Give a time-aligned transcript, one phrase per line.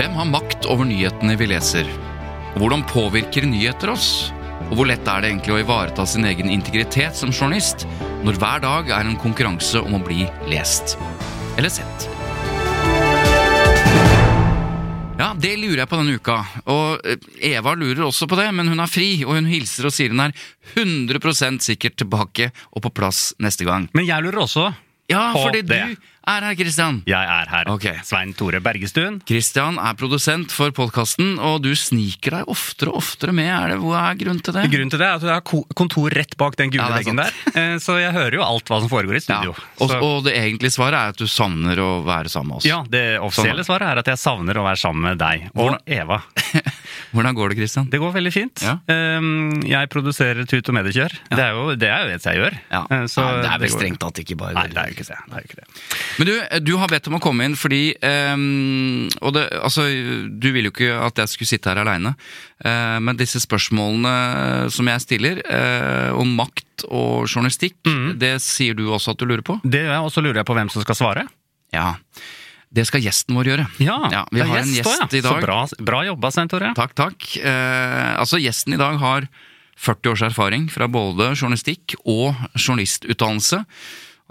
[0.00, 1.88] Hvem har makt over nyhetene vi leser?
[2.54, 4.30] Hvordan påvirker nyheter oss?
[4.70, 7.84] Og hvor lett er det egentlig å ivareta sin egen integritet som journalist
[8.24, 10.96] når hver dag er en konkurranse om å bli lest?
[11.60, 12.08] Eller sett?
[15.20, 16.40] Ja, det lurer jeg på denne uka.
[16.64, 19.92] Og eh, Eva lurer også på det, men hun er fri, og hun hilser og
[19.92, 20.46] sier hun er
[20.80, 23.90] 100% sikkert tilbake og på plass neste gang.
[23.92, 24.70] Men jeg lurer også.
[25.12, 25.66] Ja, på det.
[25.68, 25.96] du
[26.36, 27.00] er her, Kristian.
[27.08, 27.68] Jeg er her.
[27.74, 27.96] Okay.
[28.06, 29.18] Svein Tore Bergestuen.
[29.28, 33.48] Kristian er produsent for podkasten, og du sniker deg oftere og oftere med.
[33.50, 34.64] Er det, hva er grunnen til det?
[34.72, 35.44] Grunnen til det er at du har
[35.78, 38.80] kontor rett bak den gule Ja, veggen der, eh, så jeg hører jo alt hva
[38.82, 39.54] som foregår i studio.
[39.56, 39.66] Ja.
[39.86, 42.68] Og, og det egentlige svaret er at du savner å være sammen med oss.
[42.68, 43.70] ja, det offisielle Sånn.
[43.72, 46.20] svaret er at jeg savner å være sammen med deg og Hvordan- Eva.
[47.14, 47.88] Hvordan går det, Kristian?
[47.90, 48.62] Det går veldig fint.
[48.62, 48.76] Ja.
[48.86, 51.14] Um, jeg produserer Tut og Mediekjør.
[51.30, 52.58] Det er jo det er jo det jeg gjør.
[52.70, 55.18] Eh, så det er vel strengt tatt ikke bare Nei, det er jo ikke det.
[55.26, 55.66] det, er jo ikke det.
[56.20, 56.34] Men du,
[56.68, 59.86] du har bedt om å komme inn fordi um, Og det, altså,
[60.28, 62.12] du ville jo ikke at jeg skulle sitte her aleine.
[63.00, 68.18] men disse spørsmålene som jeg stiller, uh, om makt og journalistikk, Mm.
[68.20, 69.56] det sier du også at du lurer på?
[69.64, 71.24] Det gjør jeg, og så lurer jeg på hvem som skal svare.
[71.72, 71.94] Ja.
[72.70, 73.64] Det skal gjesten vår gjøre.
[73.82, 73.96] Ja,
[74.30, 75.24] vi det er har en gjest gjest også, i ja.
[75.26, 75.40] dag.
[75.40, 76.70] Så bra, bra jobba, Svein Tore.
[76.78, 77.30] Takk, takk.
[77.42, 79.26] Uh, altså, gjesten i dag har
[79.80, 83.64] 40 års erfaring fra både journalistikk og journalistutdannelse.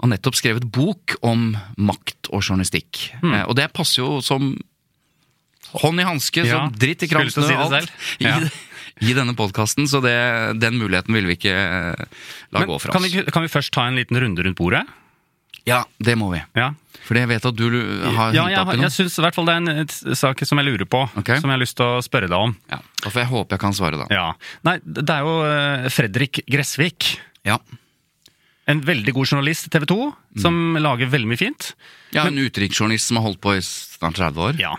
[0.00, 3.10] Og nettopp skrevet bok om makt og journalistikk.
[3.20, 3.34] Mm.
[3.50, 4.54] Og det passer jo som
[5.82, 7.92] hånd i hanske, Ja, som dritt i kramsene og alt.
[8.22, 8.38] Ja.
[8.40, 10.14] I, I denne podkasten, så det,
[10.60, 12.06] den muligheten vil vi ikke eh,
[12.52, 13.12] la Men gå fra kan oss.
[13.14, 14.82] vi, kan vi først ta en liten runde rundt bordet?
[15.68, 16.40] Ja, det må vi.
[16.56, 16.70] Ja.
[17.04, 19.54] For jeg vet at du har Ja, ja, jeg, jeg syns i hvert fall det
[19.54, 21.40] er en et, sak som jeg lurer på, Okay.
[21.40, 22.56] som jeg har lyst til å spørre deg om.
[22.72, 24.08] Ja, da får jeg håpe jeg kan svare, da.
[24.12, 24.26] Ja.
[24.66, 27.12] Nei, det er jo eh, Fredrik Gressvik.
[27.46, 27.60] Ja,
[28.68, 30.10] En veldig god journalist i TV 2,
[30.42, 31.72] som lager veldig mye fint.
[32.14, 34.60] ja En utenriksjournalist som har holdt på i snart 30 år.
[34.60, 34.74] Ja.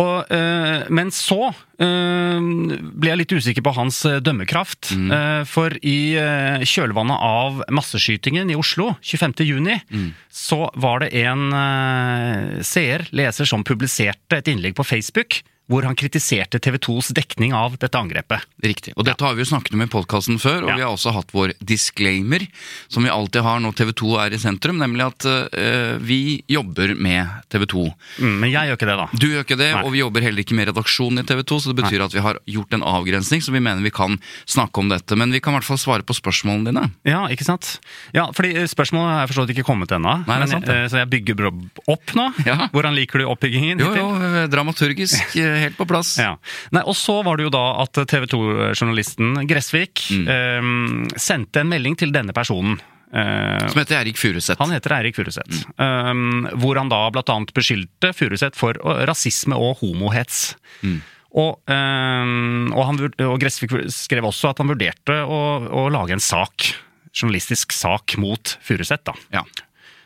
[0.00, 2.40] Og, øh, men så øh,
[2.80, 4.90] ble jeg litt usikker på hans dømmekraft.
[4.90, 4.90] dømmekraft.
[5.16, 12.60] Øh, for i eh, kjølvannet av masseskytingen i Oslo 25.6, så var det en eh,
[12.66, 17.76] seer, leser, som publiserte et innlegg på Facebook hvor han kritiserte TV 2s dekning av
[17.80, 18.42] dette angrepet.
[18.62, 18.92] Riktig.
[18.98, 20.76] Og dette har vi jo snakket om i podkasten før, og Ja.
[20.76, 22.44] vi har også hatt vår disclaimer,
[22.88, 26.94] som vi alltid har når TV 2 er i sentrum, nemlig at uh, vi jobber
[26.98, 27.86] med TV 2.
[28.20, 29.08] Mm, men jeg gjør ikke det, da.
[29.14, 29.82] Du gjør ikke det, Nei.
[29.86, 32.24] og vi jobber heller ikke med redaksjonen i TV 2, så det betyr at vi
[32.24, 35.16] har gjort en avgrensning, så vi mener vi kan snakke om dette.
[35.16, 36.86] Men vi kan i hvert fall svare på spørsmålene dine.
[37.08, 37.78] Ja, ikke sant?
[38.12, 40.12] Ja, fordi spørsmålet Spørsmålet er forstått ikke kommet ennå.
[40.26, 41.46] Nei, eh, Så jeg bygger
[41.86, 42.26] opp nå.
[42.46, 42.68] Ja.
[42.72, 43.78] Hvordan liker du oppbyggingen?
[43.78, 46.14] Jo, jo, dramaturgisk eh, helt på plass.
[46.20, 46.36] Ja.
[46.72, 50.24] Nei, og så var det jo da at TV 2-journalisten Gressvik Mm.
[50.28, 52.80] eh, sendte en melding til denne personen.
[53.12, 54.58] Eh, Som heter Erik Furuseth.
[54.62, 55.64] han heter Eirik Furuseth.
[55.78, 56.44] Mm.
[56.46, 58.74] eh, hvor han da blant annet beskyldte Furuseth for
[59.06, 60.54] rasisme og homohets.
[60.82, 61.00] Mm.
[61.32, 66.22] Og, eh, og, han, og Gressvik skrev også at han vurderte å, å lage en
[66.22, 66.72] sak,
[67.14, 69.10] journalistisk sak mot Furuseth.
[69.34, 69.42] Ja.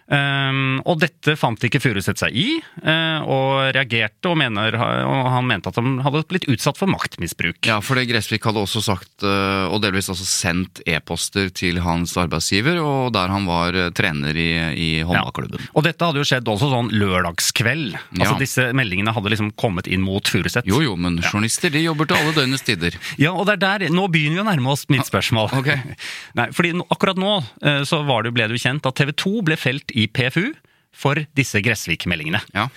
[0.05, 5.47] Um, og dette fant ikke Furuseth seg i, uh, og reagerte, og, mener, og han
[5.49, 7.63] mente at han hadde blitt utsatt for maktmisbruk.
[7.65, 12.13] Ja, for det Gressvik hadde også sagt, uh, og delvis også sendt e-poster til hans
[12.21, 15.71] arbeidsgiver, og der han var eh, trener i, i håndballklubben.
[15.73, 17.97] Og dette hadde jo skjedd også sånn lørdagskveld.
[18.19, 18.41] Altså Ja.
[18.45, 20.69] Disse meldingene hadde liksom kommet inn mot Furuseth.
[20.69, 22.99] Jo jo, men journalister de jobber til alle døgnets tider.
[23.25, 25.53] Ja, og det er der, Nå begynner vi å nærme oss mitt spørsmål.
[25.61, 25.71] Ok.
[26.39, 29.45] Nei, fordi Akkurat nå uh, så var det, ble det jo kjent at TV 2
[29.47, 30.53] ble felt i PFU
[30.95, 32.43] for disse Gressvik-meldingene.
[32.55, 32.69] Ja.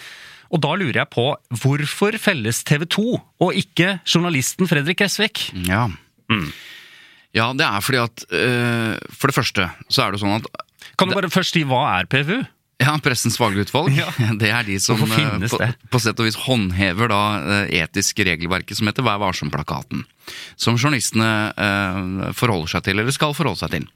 [0.53, 1.25] Og da lurer jeg på
[1.61, 3.05] hvorfor felles TV 2
[3.43, 5.49] og ikke journalisten Fredrik Gressvik?
[5.67, 5.87] Ja.
[7.35, 10.47] Ja, det er fordi at øh, For det første så er det sånn at
[10.97, 12.41] Kan du bare først si hva er PFU?
[12.77, 13.95] Ja, Pressens faglige utvalg.
[13.97, 14.11] Ja.
[14.37, 15.57] Det er de som eh, på,
[15.91, 17.21] på sett og vis håndhever da
[17.65, 20.03] eh, etiske regelverket som heter Vær varsom-plakaten.
[20.59, 23.87] Som journalistene eh, forholder seg til, eller skal forholde seg til.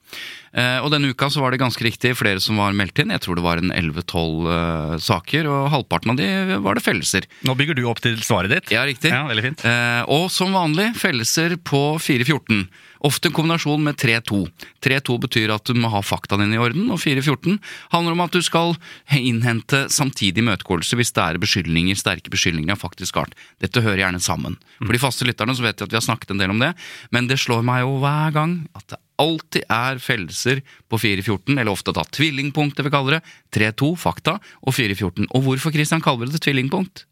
[0.57, 3.13] Eh, og denne uka så var det ganske riktig flere som var meldt inn.
[3.13, 6.29] Jeg tror det var en 11-12 eh, saker, og halvparten av de
[6.65, 7.27] var det fellelser.
[7.47, 8.73] Nå bygger du opp til svaret ditt.
[8.73, 9.13] Ja, riktig.
[9.13, 9.65] Ja, veldig fint.
[9.67, 12.65] Eh, og som vanlig fellelser på 414.
[13.01, 14.43] Ofte en kombinasjon med 3-2.
[14.85, 17.57] 3-2 betyr at du må ha faktaene dine i orden, og 4-14
[17.93, 18.75] handler om at du skal
[19.17, 23.33] innhente samtidig imøtegåelse hvis det er beskyldninger, sterke beskyldninger av faktisk art.
[23.63, 24.59] Dette hører gjerne sammen.
[24.77, 26.75] For de faste lytterne så vet jeg at vi har snakket en del om det,
[27.09, 31.71] men det slår meg jo hver gang at det alltid er fellelser på 414, eller
[31.73, 33.23] ofte da tvillingpunkt, det vi kaller det.
[33.53, 35.27] 3-2, fakta, og 414.
[35.29, 37.05] Og hvorfor Christian kaller det tvillingpunkt?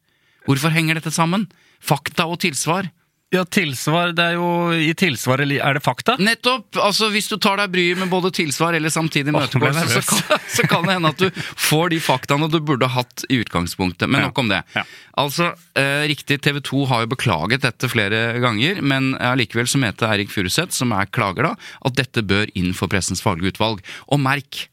[0.47, 1.45] Hvorfor henger dette sammen?
[1.81, 2.89] Fakta og tilsvar.
[3.29, 6.15] Ja, tilsvar, det er jo I tilsvar, eller er det fakta?
[6.17, 6.79] Nettopp!
[6.81, 10.65] altså Hvis du tar deg bryet med både tilsvar eller samtidig møteplass, så, kan- så
[10.71, 11.29] kan det hende at du
[11.61, 14.09] får de faktaene du burde hatt i utgangspunktet.
[14.09, 14.63] Men nok om det.
[14.73, 14.81] Ja.
[15.21, 20.09] Altså, eh, riktig, TV 2 har jo beklaget dette flere ganger, men allikevel så mente
[20.09, 21.53] Eirik Furuseth, som er klager da,
[21.85, 23.85] at dette bør inn for Pressens faglige utvalg.
[24.09, 24.65] Og merk,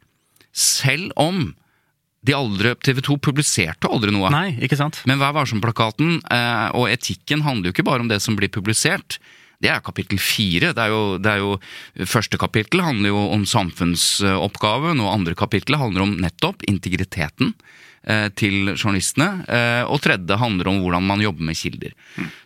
[0.57, 1.51] selv om
[2.35, 4.31] aldri, TV 2 publiserte aldri noe.
[4.35, 5.03] Nei, ikke sant?
[5.07, 9.21] Men Vær varsom-plakaten eh, og etikken handler jo ikke bare om det som blir publisert.
[9.63, 10.73] Det er kapittel fire.
[10.77, 11.57] Det er jo, det er jo,
[12.05, 17.55] første kapittel handler jo om samfunnsoppgaven, og andre kapittel handler om nettopp integriteten
[18.05, 19.31] eh, til journalistene.
[19.49, 21.97] Eh, og tredje handler om hvordan man jobber med kilder.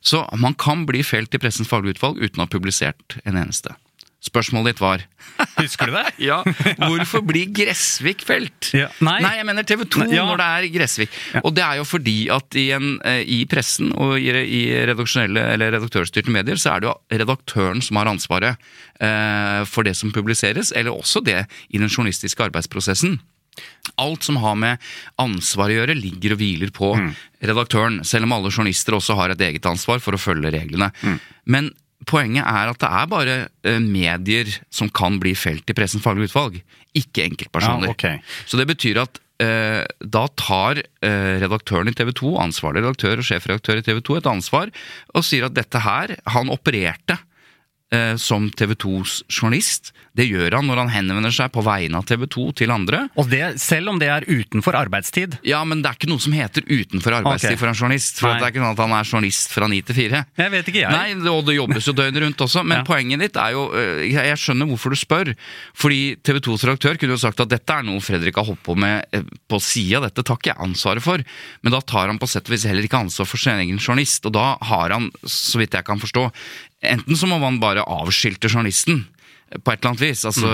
[0.00, 3.74] Så man kan bli felt i Pressens faglige utvalg uten å ha publisert en eneste.
[4.20, 5.02] Spørsmålet ditt var
[5.56, 6.04] Husker du det?
[6.28, 6.42] ja,
[6.76, 8.68] hvorfor blir Gressvik felt?
[8.76, 9.16] Ja, nei.
[9.38, 10.26] jeg mener TV 2 ja.
[10.28, 11.16] når det er Gressvik.
[11.40, 15.46] Og det er jo fordi at i, en, eh, i pressen og i, i redaksjonelle
[15.54, 18.70] eller redaktørstyrte medier, så er det jo redaktøren som har ansvaret
[19.00, 23.16] eh, for det som publiseres, eller også det i den journalistiske arbeidsprosessen.
[24.00, 24.90] Alt som har med
[25.20, 26.92] ansvar å gjøre, ligger og hviler på
[27.40, 30.92] redaktøren, selv om alle journalister også har et eget ansvar for å følge reglene.
[31.48, 31.72] Men
[32.08, 36.30] poenget er at det er bare eh, medier som kan bli felt i Pressens faglige
[36.30, 36.60] utvalg,
[36.96, 37.90] ikke enkeltpersoner.
[37.90, 38.20] Ja, okay.
[38.48, 43.28] Så det betyr at eh, da tar eh, redaktøren i TV 2, ansvarlig redaktør og
[43.28, 44.72] sjefredaktør i TV 2, et ansvar
[45.14, 47.18] og sier at dette her Han opererte
[47.94, 49.92] eh, som TV 2s journalist.
[50.16, 53.04] Det gjør han når han henvender seg på vegne av TV 2 til andre.
[53.20, 55.38] Og det, selv om det er utenfor arbeidstid.
[55.46, 57.60] Ja, men det er ikke noe som heter utenfor arbeidstid okay.
[57.60, 58.18] for en journalist.
[58.18, 58.40] For Nei.
[58.40, 60.24] det er ikke sånn at han er journalist fra ni til fire.
[60.40, 60.90] Jeg vet ikke, jeg.
[60.90, 62.64] Nei, det- og det jobbes jo døgnet rundt også.
[62.64, 62.84] Men Ja.
[62.84, 65.34] poenget ditt er jo Jeg jeg skjønner hvorfor du spør.
[65.74, 68.76] Fordi TV 2s redaktør kunne jo sagt at dette er noe Fredrik har holdt på
[68.76, 70.00] med eh, på sida.
[70.00, 71.22] Dette tar ikke jeg ansvaret for.
[71.62, 74.26] Men da tar han på sett og vis heller ikke ansvar for sin egen journalist.
[74.26, 76.30] Og da har han, så vidt jeg kan forstå,
[76.82, 79.06] enten så må man bare avskilte journalisten.
[79.50, 80.20] På et eller annet vis.
[80.28, 80.46] Altså,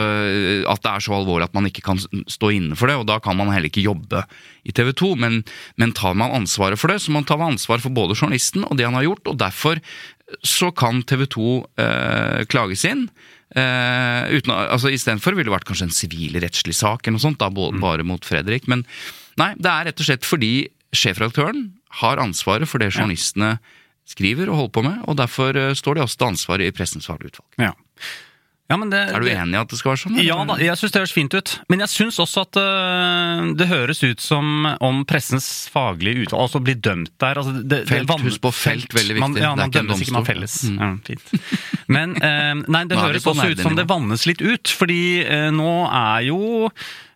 [0.72, 2.96] At det er så alvorlig at man ikke kan stå inne for det.
[2.96, 4.22] Og da kan man heller ikke jobbe
[4.64, 5.10] i TV 2.
[5.20, 5.42] Men,
[5.76, 8.78] men tar man ansvaret for det, så må man ta ansvar for både journalisten og
[8.80, 9.28] det han har gjort.
[9.28, 9.82] Og derfor
[10.46, 11.50] så kan TV 2
[11.84, 13.06] eh, klages inn.
[13.54, 17.50] Eh, uten, altså Istedenfor ville det vært kanskje en sivilrettslig sak, eller noe sånt, da,
[17.52, 18.66] både, bare mot Fredrik.
[18.70, 18.82] Men
[19.38, 20.54] nei, det er rett og slett fordi
[20.96, 21.68] sjefredaktøren
[22.00, 23.56] har ansvaret for det journalistene
[24.06, 27.10] skriver og holder på med, og derfor eh, står de også til ansvar i Pressens
[27.10, 27.68] faglige utvalg.
[27.68, 27.74] Ja.
[28.66, 30.16] Ja, men det, Er du enig i at det skal være sånn?
[30.16, 30.26] eller?
[30.26, 31.52] Ja da, jeg syns det høres fint ut.
[31.70, 36.62] Men jeg syns også at uh, det høres ut som om pressens faglige utvalg altså
[36.66, 37.38] blir dømt der.
[37.38, 39.44] Altså, det, det, Felt, husk på felt, veldig Man, viktig.
[39.44, 40.58] ja, er man ikke en dømmes ikke, man felles.
[40.66, 40.82] Mm.
[40.82, 41.54] Ja, fint.
[41.94, 44.74] Men uh, nei, det høres også ut som det vannes litt ut.
[44.82, 46.40] Fordi uh, nå er jo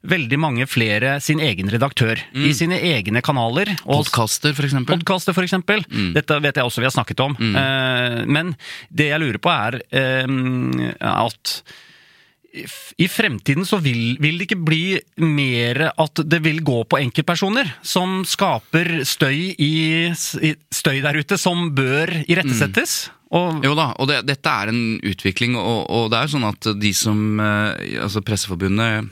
[0.02, 2.46] veldig mange flere sin egen redaktør Mm.
[2.48, 3.68] i sine egne kanaler.
[3.84, 4.96] Podkaster, eksempel.
[4.98, 5.52] Podkaster, f.eks.
[5.90, 6.12] Mm.
[6.14, 7.36] Dette vet jeg også vi har snakket om.
[7.36, 8.54] Eh, men
[8.88, 11.60] det jeg lurer på, er eh, at
[12.98, 17.68] i fremtiden så vil, vil det ikke bli mer at det vil gå på enkeltpersoner
[17.86, 20.10] som skaper støy, i,
[20.74, 23.10] støy der ute, som bør irettesettes.
[23.30, 26.48] Og Jo da, og det, dette er en utvikling, og, og det er jo sånn
[26.48, 29.06] at de som eh, Altså Presseforbundet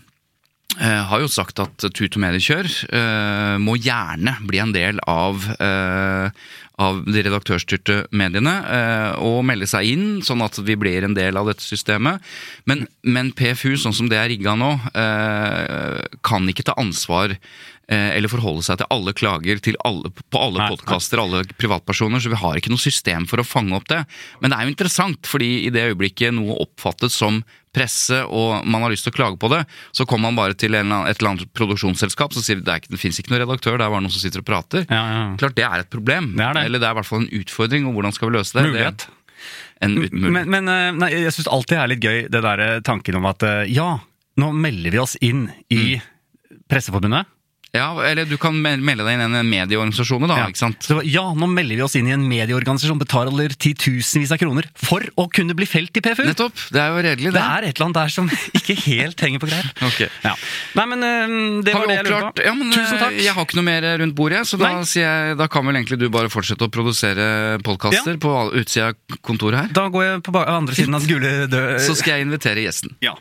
[0.77, 6.43] har jo sagt at Tut og mediekjør eh, må gjerne bli en del av eh,
[6.79, 11.39] av de redaktørstyrte mediene, eh, og melde seg inn, sånn at vi blir en del
[11.39, 12.23] av dette systemet.
[12.71, 18.15] Men, men PFU, sånn som det er rigga nå, eh, kan ikke ta ansvar eh,
[18.15, 22.43] eller forholde seg til alle klager til alle, på alle podkaster, alle privatpersoner, så vi
[22.45, 24.05] har ikke noe system for å fange opp det.
[24.39, 27.43] Men det er jo interessant, fordi i det øyeblikket noe oppfattes som
[27.75, 29.63] presse, og man har lyst til å klage på det,
[29.97, 33.01] så kommer man bare til et eller annet produksjonsselskap som sier det, er ikke, det
[33.03, 34.87] fins ikke noen redaktør, det er bare noen som sitter og prater.
[34.89, 35.23] Ja, ja.
[35.41, 36.65] Klart det er et problem, Det er det.
[36.69, 38.67] eller det er i hvert fall en utfordring, og hvordan skal vi løse det?
[38.69, 39.09] Mulighet.
[39.09, 39.15] Det.
[39.87, 43.19] Men, men eh, nei, jeg syns alltid det er litt gøy, det der eh, tanken
[43.21, 43.93] om at eh, ja,
[44.43, 46.01] nå melder vi oss inn i
[46.69, 47.29] Presseforbundet.
[47.77, 50.39] Ja, eller du kan melde deg inn i en medieorganisasjon, da.
[50.41, 50.47] Ja.
[50.49, 50.87] ikke sant?
[50.89, 55.05] Så, ja, nå melder vi oss inn i en medieorganisasjon, betaler titusenvis av kroner for
[55.21, 56.25] å kunne bli felt i PFU!
[56.31, 56.63] Nettopp.
[56.73, 57.43] Det er jo redelig, Det det.
[57.45, 59.83] er et eller annet der som ikke helt henger på greip.
[59.91, 60.09] okay.
[60.25, 60.33] Ja.
[60.81, 61.35] Nei, men eh,
[61.67, 62.47] det Har var det jeg lurte på.
[62.49, 63.19] Ja, men, Tusen eh, takk.
[63.27, 66.09] Jeg har ikke noe mer rundt bordet, så da, jeg, da kan vel egentlig du
[66.15, 67.29] bare fortsette å produsere
[67.69, 69.71] podkaster på utsida av kontoret her.
[69.77, 71.77] Da går jeg på andre siden av den gule død...
[71.85, 72.97] Så skal jeg invitere gjesten.
[73.05, 73.13] Ja.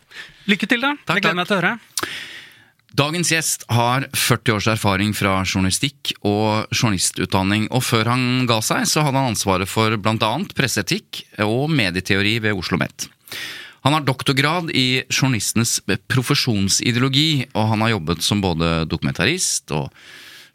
[0.48, 0.96] Lykke til, da.
[1.04, 1.42] Takk, jeg gleder takk.
[1.44, 1.76] meg til å høre.
[2.98, 8.88] Dagens gjest har 40 års erfaring fra journalistikk og journalistutdanning, og før han ga seg,
[8.90, 10.32] så hadde han ansvaret for bl.a.
[10.58, 13.06] presseetikk og medieteori ved Oslo OsloMet.
[13.86, 15.78] Han har doktorgrad i journalistenes
[16.10, 19.94] profesjonsideologi, og han har jobbet som både dokumentarist og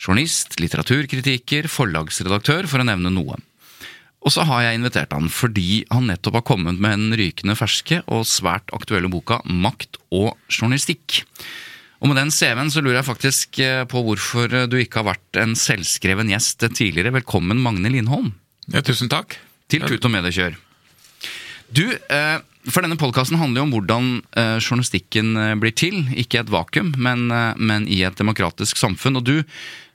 [0.02, 3.38] journalist, litteraturkritiker, forlagsredaktør, for å nevne noe.
[4.22, 8.02] Og så har jeg invitert han fordi han nettopp har kommet med den rykende ferske
[8.10, 11.22] og svært aktuelle boka Makt og journalistikk.
[12.02, 15.38] Og med den CV-en så lurer jeg faktisk eh, på hvorfor du ikke har vært
[15.38, 17.12] en selvskreven gjest tidligere.
[17.14, 18.32] Velkommen, Magne Lindholm,
[18.72, 19.36] Ja, tusen takk.
[19.70, 20.56] til Tut og Mediekjør.
[21.72, 26.02] Du, eh, for denne podkasten handler jo om hvordan eh, journalistikken eh, blir til.
[26.18, 29.20] Ikke i et vakuum, men, eh, men i et demokratisk samfunn.
[29.22, 29.36] Og du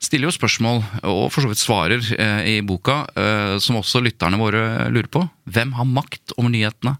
[0.00, 4.40] stiller jo spørsmål, og for så vidt svarer, eh, i boka, eh, som også lytterne
[4.40, 5.26] våre lurer på.
[5.48, 6.96] Hvem har makt over nyhetene?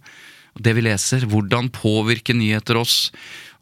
[0.59, 3.09] Det vi leser, hvordan påvirker nyheter oss?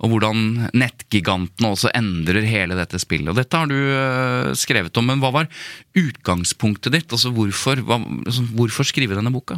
[0.04, 3.30] Og hvordan nettgigantene også endrer hele dette spillet.
[3.32, 5.48] Og dette har du eh, skrevet om, men hva var
[5.96, 7.08] utgangspunktet ditt?
[7.16, 9.56] Altså hvorfor, hva, altså, hvorfor skrive denne boka?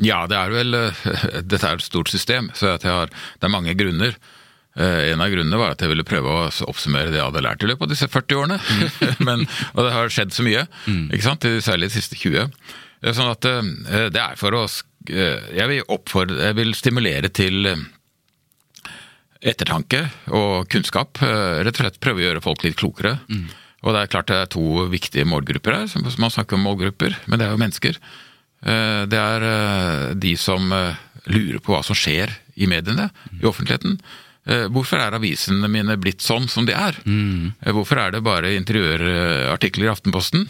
[0.00, 1.02] Ja, det er vel eh,
[1.50, 4.16] Dette er et stort system, så at jeg har, det er mange grunner.
[4.76, 7.64] Eh, En av grunnene var at jeg ville prøve å oppsummere det jeg hadde lært
[7.64, 8.60] i løpet av disse 40 årene.
[9.28, 10.66] Men, og det har skjedd så mye,
[11.08, 11.48] ikke sant?
[11.64, 12.44] særlig de siste 20.
[13.02, 13.42] Eh, Sånn at
[14.14, 14.66] det er for å
[15.10, 17.64] Jeg vil oppfordre Jeg vil stimulere til
[19.42, 21.20] ettertanke og kunnskap.
[21.22, 23.18] eh, Rett og slett prøve å gjøre folk litt klokere.
[23.82, 25.88] Og det er klart det er to viktige målgrupper her.
[26.18, 27.96] Man snakker om målgrupper, men det er jo mennesker.
[28.64, 30.68] Eh, Det er eh, de som
[31.26, 33.98] lurer på hva som skjer i mediene, i offentligheten.
[34.74, 36.96] Hvorfor er avisene mine blitt sånn som de er?
[37.06, 37.52] Mm.
[37.62, 40.48] Hvorfor er det bare interiørartikler i Aftenposten?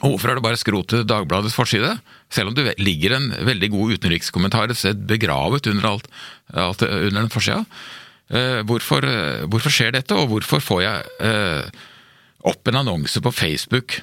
[0.00, 1.92] Og hvorfor er det bare skrot til Dagbladets forside?
[2.32, 6.08] Selv om det ligger en veldig god utenrikskommentar et sted begravet under alt,
[6.52, 7.64] alt under den forsida.
[8.32, 11.82] Eh, hvorfor, eh, hvorfor skjer dette, og hvorfor får jeg eh,
[12.48, 14.00] opp en annonse på Facebook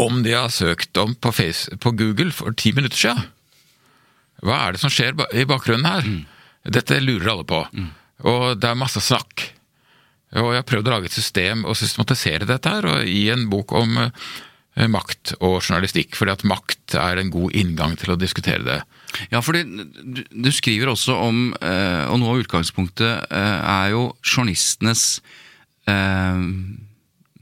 [0.00, 3.26] om det jeg har søkt om på, face, på Google for ti minutter siden?
[4.42, 6.06] Hva er det som skjer i bakgrunnen her?
[6.78, 7.60] Dette lurer alle på.
[8.26, 9.50] Og det er masse snakk.
[10.38, 13.44] Og jeg har prøvd å lage et system og systematisere dette her, og i en
[13.52, 14.30] bok om eh,
[14.72, 18.78] makt og journalistikk, fordi at makt er en god inngang til å diskutere det.
[19.32, 24.06] Ja, fordi du, du skriver også om, eh, og noe av utgangspunktet eh, er jo
[24.24, 25.20] journalistenes
[25.90, 26.40] eh,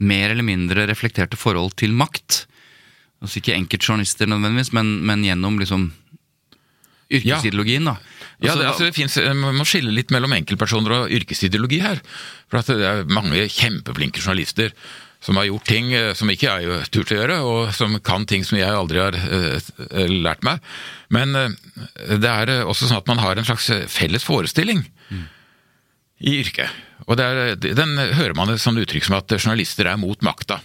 [0.01, 2.43] mer eller mindre reflekterte forhold til makt.
[3.21, 5.91] Altså ikke enkeltjournalister nødvendigvis, men, men gjennom liksom
[7.11, 7.95] yrkesideologien, da.
[7.99, 11.99] Ja, Altså, det, altså, det finnes, Man må skille litt mellom enkeltpersoner og yrkesideologi her.
[12.49, 14.73] For at det er mange kjempeflinke journalister
[15.21, 18.25] som har gjort ting eh, som ikke jeg turte turt å gjøre, og som kan
[18.29, 19.69] ting som jeg aldri har uh,
[20.09, 20.63] lært meg.
[21.13, 21.53] Men uh,
[22.17, 24.83] det er også sånn at man har en slags felles forestilling
[26.21, 26.73] i yrket.
[27.09, 30.59] Og det er, den hører man et sånt uttrykk som at journalister er mot makta.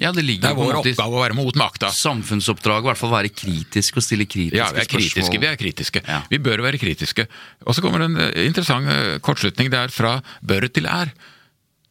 [0.00, 1.90] ja, det Det ligger er på en vår oppgave å være mot makta.
[1.92, 4.68] samfunnsoppdraget, i hvert fall være kritisk og stille kritiske spørsmål.
[4.68, 5.20] Ja, vi er kritiske.
[5.20, 5.40] spørsmål.
[5.40, 6.02] Vi er kritiske.
[6.08, 6.22] Ja.
[6.30, 7.28] Vi bør være kritiske.
[7.64, 9.70] Og så kommer det en interessant kortslutning.
[9.72, 11.12] Det er fra bør til er.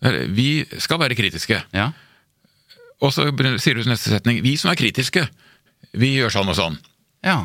[0.04, 1.64] Eh, Vi skal være kritiske.
[1.74, 1.92] Ja.
[3.02, 3.26] Og så
[3.62, 5.28] sier du neste setning vi som er kritiske,
[5.98, 6.78] vi gjør sånn og sånn.
[7.24, 7.40] ja.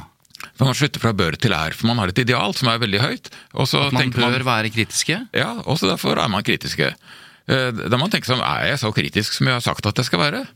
[0.56, 3.00] For Man slutter fra bør til er, for man har et ideal som er veldig
[3.00, 3.30] høyt.
[3.54, 5.16] Og så At man bør man, være kritiske.
[5.32, 6.90] ja, også derfor er man kritiske.
[7.48, 9.96] Eh, Da må man tenke sånn, er jeg så kritisk som jeg har sagt at
[9.96, 10.46] jeg skal være?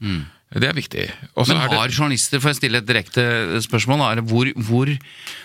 [0.52, 1.10] Det er viktig.
[1.34, 4.98] Også Men det- har journalister, får jeg stille et direkte spørsmål, da, er hvor, hvor,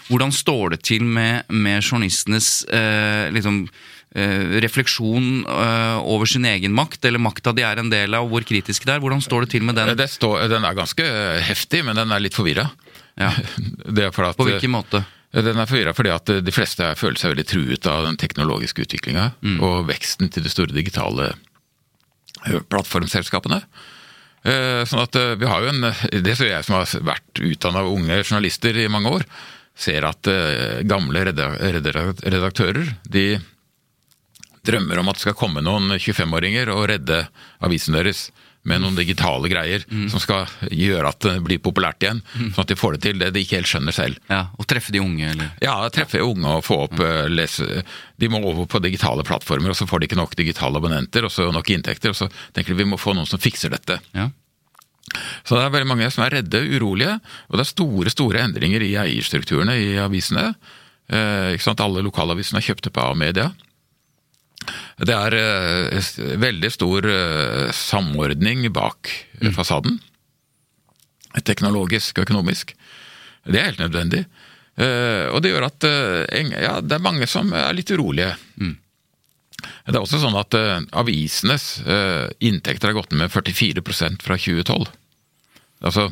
[0.09, 6.71] hvordan står det til med, med journalistenes eh, liksom, eh, refleksjon eh, over sin egen
[6.75, 9.01] makt, eller makta de er en del av, og hvor kritisk det er?
[9.03, 9.91] Hvordan står det til med den?
[9.99, 11.03] det står, Den er ganske
[11.49, 12.69] heftig, men den er litt forvirra.
[13.19, 13.31] Ja.
[13.95, 15.03] Er at, På hvilken måte?
[15.35, 19.29] Den er forvirra fordi at de fleste føler seg veldig truet av den teknologiske utviklinga
[19.63, 21.33] og veksten til de store digitale
[22.45, 23.61] eh, plattformselskapene.
[24.45, 25.89] Eh, Sånn at eh, vi har jo en
[26.23, 29.25] Det ser jeg som har vært utdanna unge journalister i mange år,
[29.75, 33.25] ser at eh, gamle reda- reda- redaktører de
[34.67, 37.23] drømmer om at det skal komme noen 25-åringer og redde
[37.65, 38.31] avisen deres.
[38.65, 42.23] med noen digitale greier som skal gjøre at det blir populært igjen.
[42.33, 44.17] Sånn at de får det til, det de ikke helt skjønner selv.
[44.25, 47.83] Ja, Og treffe de unge, eller Ja, treffe unge og få opp eh, lese
[48.17, 51.31] De må over på digitale plattformer, og så får de ikke nok digitale abonnenter og
[51.35, 52.09] så nok inntekter.
[52.09, 53.99] Og så tenker de vi må få noen som fikser dette.
[54.17, 54.31] Ja.
[55.45, 57.19] Så det er veldig mange som er redde, urolige,
[57.51, 60.55] og det er store store endringer i eierstrukturene i avisene.
[61.05, 61.85] Eh, ikke sant?
[61.85, 63.51] Alle lokalavisene er kjøpt opp av media.
[65.05, 66.09] Det er eh,
[66.41, 69.53] veldig stor eh, samordning bak mm.
[69.57, 69.99] fasaden.
[71.45, 72.73] Teknologisk og økonomisk.
[73.45, 74.25] Det er helt nødvendig.
[74.75, 78.33] Eh, og det gjør at eh, ja, det er mange som er litt urolige.
[79.85, 84.37] Det er også sånn at eh, avisenes eh, inntekter har gått ned med 44% fra
[84.39, 84.87] 2012.
[85.85, 86.09] Altså,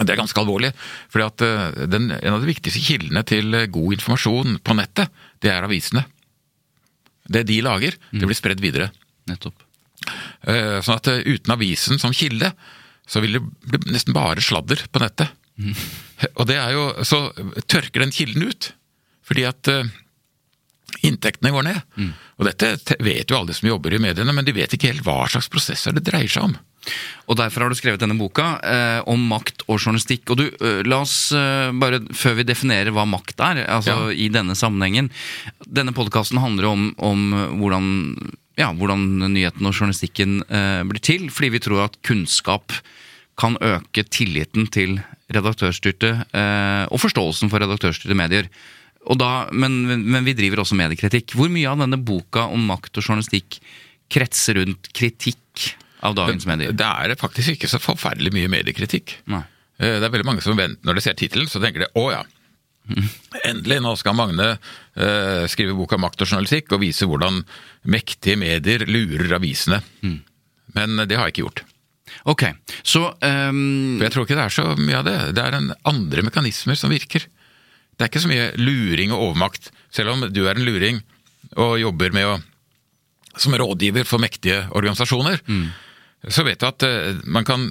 [0.00, 0.72] det er ganske alvorlig,
[1.12, 5.12] fordi at eh, den, en av de viktigste kildene til eh, god informasjon på nettet,
[5.44, 6.06] det er avisene.
[7.28, 8.90] Det de lager, det blir spredd videre.
[9.30, 9.62] Nettopp.
[10.46, 12.52] Eh, Sånn at eh, uten avisen som kilde,
[13.06, 13.42] så vil det
[13.80, 15.32] bli nesten bare sladder på nettet.
[16.38, 17.30] Og det er jo, så
[17.66, 18.70] tørker den kilden ut,
[19.26, 19.88] fordi at eh,
[21.06, 21.80] inntektene går ned.
[22.38, 25.24] Og dette vet jo alle som jobber i mediene, men de vet ikke helt hva
[25.30, 26.56] slags prosesser det dreier seg om.
[27.26, 30.30] Og derfor har du skrevet denne boka eh, om makt og journalistikk.
[30.30, 34.12] Og du, eh, la oss eh, bare, før vi definerer hva makt er, altså Ja.
[34.12, 35.10] i denne sammenhengen
[35.66, 37.26] Denne podkasten handler om, om
[37.60, 37.88] hvordan,
[38.60, 42.72] ja, hvordan nyheten og journalistikken eh, blir til, fordi vi tror at kunnskap
[43.36, 44.96] kan øke tilliten til
[45.34, 48.48] redaktørstyrte eh, og forståelsen for redaktørstyrte medier.
[49.06, 51.34] Og da, men, men vi driver også mediekritikk.
[51.38, 53.60] Hvor mye av denne boka om makt og journalistikk
[54.12, 55.74] kretser rundt kritikk
[56.06, 56.72] av dagens medier?
[56.76, 59.18] Det er faktisk ikke så forferdelig mye mediekritikk.
[59.32, 59.42] Nei.
[59.78, 62.08] Eh, Det er veldig mange som venter når de ser tittelen, så tenker de å
[62.14, 62.24] ja.
[63.42, 67.40] Endelig, nå skal Magne uh, skrive boka 'Makt og journalistikk' og vise hvordan
[67.90, 69.80] mektige medier lurer avisene.
[70.76, 71.64] Men det har jeg ikke gjort.
[72.30, 72.44] Ok,
[72.86, 73.98] så um...
[73.98, 75.16] For jeg tror ikke det er så mye av det.
[75.34, 77.26] Det er en andre mekanismer som virker.
[77.96, 79.72] Det er ikke så mye luring og overmakt.
[79.90, 81.02] Selv om du er en luring
[81.56, 82.36] og jobber med å
[83.36, 85.42] som rådgiver for mektige organisasjoner,
[86.32, 87.68] så vet du at eh, man kan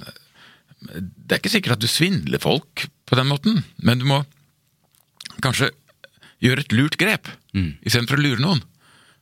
[0.86, 4.20] Det er ikke sikkert at du svindler folk på den måten, men du må
[5.44, 5.70] kanskje
[6.44, 8.60] gjøre et lurt grep istedenfor å lure noen.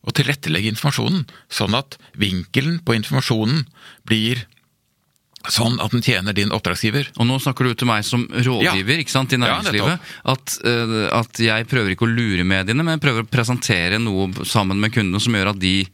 [0.05, 3.63] Og tilrettelegge informasjonen, sånn at vinkelen på informasjonen
[4.05, 4.43] blir
[5.53, 7.11] sånn at den tjener din oppdragsgiver.
[7.21, 9.05] Og nå snakker du til meg som rådgiver Ja.
[9.07, 10.01] sant, i Ja, næringslivet.
[10.25, 14.33] at, uh, at jeg prøver ikke å lure mediene, men jeg prøver å presentere noe
[14.45, 15.87] sammen med kundene som gjør at de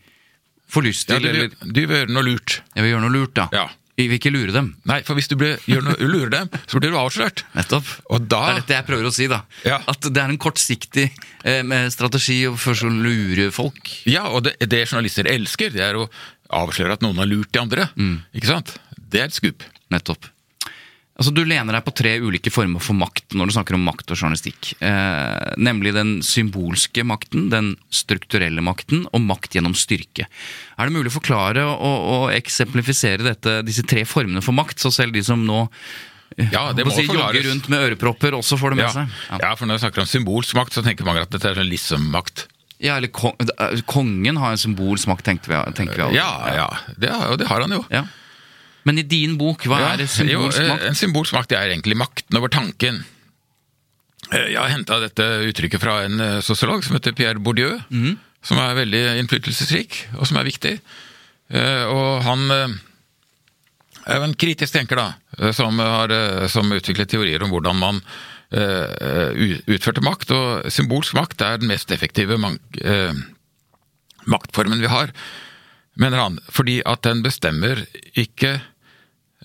[0.71, 2.61] får lyst Ja, til du, eller vil- du vil gjøre noe lurt.
[2.77, 3.49] Jeg vil gjøre noe lurt, da.
[3.53, 3.69] Ja.
[4.01, 4.69] Vi vil ikke lure dem.
[4.89, 7.43] Nei, for hvis du blir, noe, lurer dem, så blir du avslørt.
[7.55, 7.85] Nettopp.
[8.09, 9.43] Og da- Det er dette jeg prøver å si, da.
[9.67, 9.81] Ja.
[9.87, 11.11] At det er en kortsiktig
[11.45, 13.91] eh, strategi for å lure folk.
[14.07, 16.09] Ja, og det, det journalister elsker, det er å
[16.51, 17.91] avsløre at noen har lurt de andre.
[18.35, 18.79] Ikke sant?
[18.97, 19.63] Det er et skup.
[19.93, 20.31] Nettopp.
[21.21, 24.09] Altså, Du lener deg på tre ulike former for makt når du snakker om makt
[24.15, 24.71] og journalistikk.
[24.81, 30.25] Eh, nemlig den symbolske makten, den strukturelle makten og makt gjennom styrke.
[30.81, 34.89] Er det mulig å forklare og, og eksemplifisere dette, disse tre formene for makt, så
[34.97, 35.59] selv de som nå
[36.39, 38.95] eh, Ja, det må si, jogger rundt med ørepropper, også får det med Ja.
[39.03, 39.19] seg?
[39.45, 41.69] ja, for når vi snakker om symbolsk makt, så tenker mange at dette er sånn
[41.69, 42.47] liksom-makt.
[42.81, 45.61] Ja, eller kon eh, Kongen har en symbolsk makt, tenkte vi.
[45.77, 46.17] Tenker vi alle.
[46.17, 47.83] Ja, ja, det, har- og det har han jo.
[47.93, 48.07] Ja.
[48.89, 50.85] Men i din bok, hva Ja, er symbolsk eh, makt?
[50.89, 53.03] En symbolsk makt er egentlig makten over tanken.
[54.33, 58.19] Eh, Jeg har henta dette uttrykket fra en eh, sosiolog som heter Pierre Bourdieu, Mm.
[58.43, 60.79] som er veldig innflytelsesrik, og som er viktig.
[61.51, 62.47] Og han
[64.07, 66.09] er jo en kritisk tenker, da, som har
[66.49, 67.99] som utviklet teorier om hvordan man
[69.69, 70.31] utførte makt.
[70.31, 72.39] Og symbolsk makt er den mest effektive
[74.31, 75.13] maktformen vi har,
[76.01, 76.39] mener han.
[76.49, 77.83] Fordi at den bestemmer
[78.15, 78.61] ikke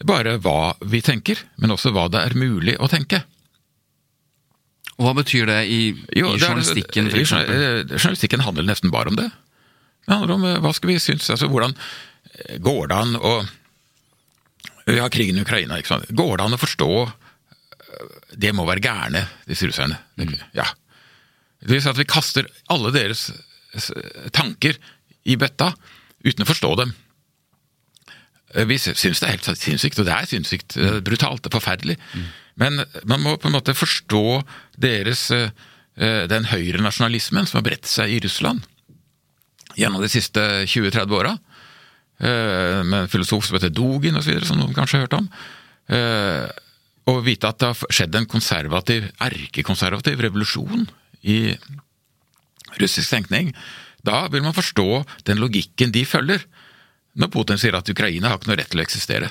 [0.03, 3.21] bare hva vi tenker, men også hva det er mulig å tenke.
[4.95, 5.79] Og hva betyr det i,
[6.15, 7.09] Jo, i det er- journalistikken?
[7.11, 7.55] for i eksempel?
[7.55, 9.29] journal- eh, Journalistikken handler nesten bare om det.
[10.07, 11.75] Det handler om eh, hva skal vi synes, altså hvordan
[12.49, 13.47] eh, går det an å
[14.87, 16.07] Vi har krigen i Ukraina, ikke sant.
[16.13, 19.97] Går det an å forstå eh, Det må være gærne, disse russerne.
[20.53, 20.65] Ja.
[21.61, 23.31] Det vil si at vi kaster alle deres
[24.31, 24.77] tanker
[25.25, 25.73] i bøtta
[26.23, 26.93] uten å forstå dem.
[28.55, 30.77] Eh, Vi syns det er helt sinnssykt, og det er sinnssykt.
[30.77, 31.97] eh, Brutalt og forferdelig.
[32.57, 34.43] Men man må på en måte forstå
[34.79, 35.49] deres eh,
[35.97, 38.63] eh, den høyrenasjonalismen som har bredt seg i Russland
[39.75, 40.39] gjennom de siste
[40.71, 41.33] 20-30 åra.
[42.19, 45.29] eh, Med en filosof som heter Dugin osv., som noen kanskje har hørt om.
[45.89, 46.47] Eh,
[47.07, 50.87] Og vite at det har skjedd en konservativ, erkekonservativ revolusjon
[51.23, 51.55] i
[52.81, 53.51] russisk tenkning.
[54.05, 56.41] Da vil man forstå den logikken de følger.
[57.15, 59.29] Når Putin sier at Ukraina har ikke noe rett til å eksistere.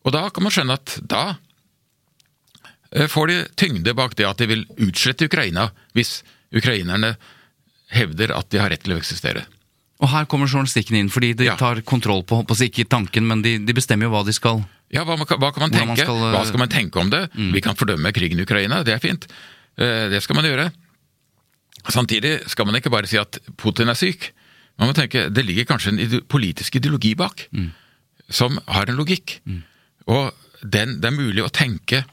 [0.00, 1.36] Og da kan man skjønne at da
[2.92, 6.22] eh, får de tyngde bak det at de vil utslette Ukraina hvis
[6.56, 7.14] ukrainerne
[7.92, 9.44] hevder at de har rett til å eksistere.
[10.00, 11.56] Og her kommer journalistikken inn, fordi de Ja.
[11.60, 15.04] tar kontroll på, på ikke tanken, men de, de bestemmer jo hva de skal Ja,
[15.04, 15.86] hva, hva kan man tenke?
[15.92, 17.28] man skal, eh, hva skal man tenke om det?
[17.36, 19.26] Vi kan fordømme krigen i Ukraina, det er fint.
[19.76, 20.70] Eh, Det skal man gjøre.
[21.88, 24.30] Samtidig skal man ikke bare si at Putin er syk.
[24.80, 27.46] Man må tenke, Det ligger kanskje en ide politisk ideologi bak,
[28.30, 29.38] som har en logikk.
[30.08, 30.32] Og
[30.64, 32.04] den, det er mulig å tenke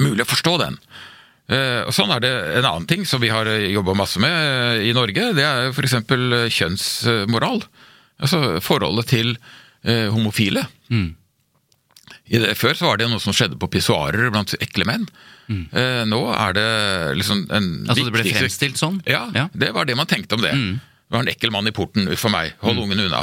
[0.00, 0.78] Mulig å forstå den.
[1.52, 4.86] Eh, og Sånn er det en annen ting som vi har jobba masse med eh,
[4.88, 5.26] i Norge.
[5.36, 5.92] Det er f.eks.
[6.56, 7.60] kjønnsmoral.
[8.24, 9.34] Altså forholdet til
[9.84, 10.64] eh, homofile.
[12.32, 15.04] I det, før så var det noe som skjedde på pissoarer blant ekle menn.
[15.52, 16.68] Eh, nå er det
[17.20, 19.02] liksom en Altså det ble fremstilt sånn?
[19.04, 19.48] Ja, Ja.
[19.52, 20.54] det var det man tenkte om det.
[21.14, 23.20] Det var en ekkel mann i porten, uff a meg, hold ungen unna.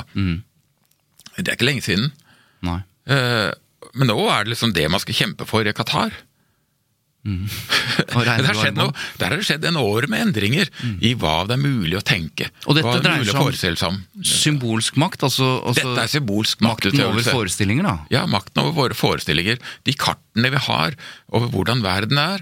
[1.36, 2.06] Det er ikke lenge siden.
[2.63, 2.77] Nei.
[3.12, 3.49] Eh,
[3.99, 6.13] men nå er det liksom det man skal kjempe for i Qatar.
[7.27, 7.43] Mm.
[8.15, 10.71] Der, har noe, der har det skjedd en år med endringer
[11.06, 12.47] i hva det er mulig å tenke.
[12.65, 13.99] Og dette det er dreier seg om-.
[14.25, 17.93] Symbolsk makt, altså, altså Dette er symbolsk makten over forestillinger, da.
[18.15, 19.60] Ja, makten over våre forestillinger.
[19.86, 20.97] De kartene vi har
[21.30, 22.41] over hvordan verden er,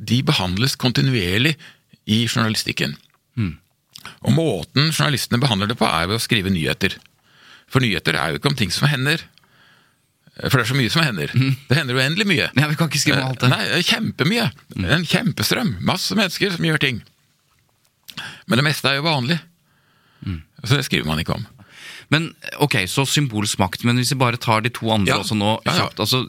[0.00, 1.54] de behandles kontinuerlig
[2.10, 2.96] i journalistikken.
[4.24, 6.96] Og måten journalistene behandler det på, er ved å skrive nyheter.
[7.70, 9.22] For nyheter er jo ikke om ting som hender.
[10.40, 11.32] For det er så mye som hender.
[11.68, 12.48] Det hender uendelig mye.
[12.56, 13.50] Ja, Vi kan ikke skrive alt det.
[13.52, 14.46] Nei, kjempemye.
[14.88, 15.74] En kjempestrøm.
[15.84, 17.02] Masse mennesker som gjør ting.
[18.48, 19.38] Men det meste er jo vanlig.
[20.64, 21.46] Så det skriver man ikke om.
[22.10, 25.20] Men ok, så symbolsk makt, men hvis vi bare tar de to andre Ja.
[25.22, 25.88] også nå Ja, ja.
[25.96, 26.24] Altså,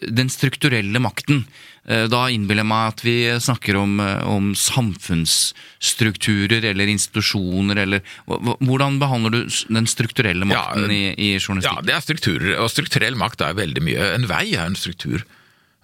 [0.00, 1.44] den strukturelle makten.
[1.88, 8.00] Eh, Da innbiller jeg meg at vi snakker om, eh, om samfunnsstrukturer eller institusjoner, eller
[8.26, 9.40] Hvordan behandler du
[9.72, 13.82] den strukturelle makten Ja, i, i Ja, det er strukturer, og strukturell makt er veldig
[13.86, 14.12] mye.
[14.14, 15.18] En vei er en struktur.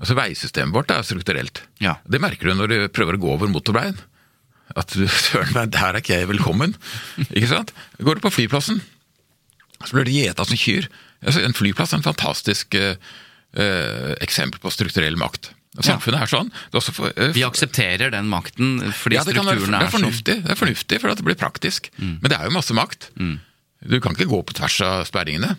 [0.03, 1.63] Altså Veisystemet vårt er strukturelt.
[1.83, 1.95] Ja.
[2.11, 3.99] Det merker du når du prøver å gå over motorveien.
[4.79, 6.75] At du søren meg, der er ikke jeg velkommen.
[7.31, 7.71] ikke sant?
[8.03, 8.81] Går du på flyplassen,
[9.83, 10.89] så blir du gjeta som kyr.
[11.23, 12.97] Altså, en flyplass er en fantastisk eh,
[13.55, 15.53] eh, eksempel på strukturell makt.
[15.73, 15.95] Og Ja.
[15.95, 16.51] Samfunnet er sånn.
[16.71, 20.25] Det er for, uh, Vi aksepterer den makten fordi ja, det, strukturen det er sånn.
[20.45, 21.89] det er fornuftig for det blir praktisk.
[21.99, 23.09] Men det er jo masse makt.
[23.17, 25.57] Du kan ikke gå på tvers av sperringene.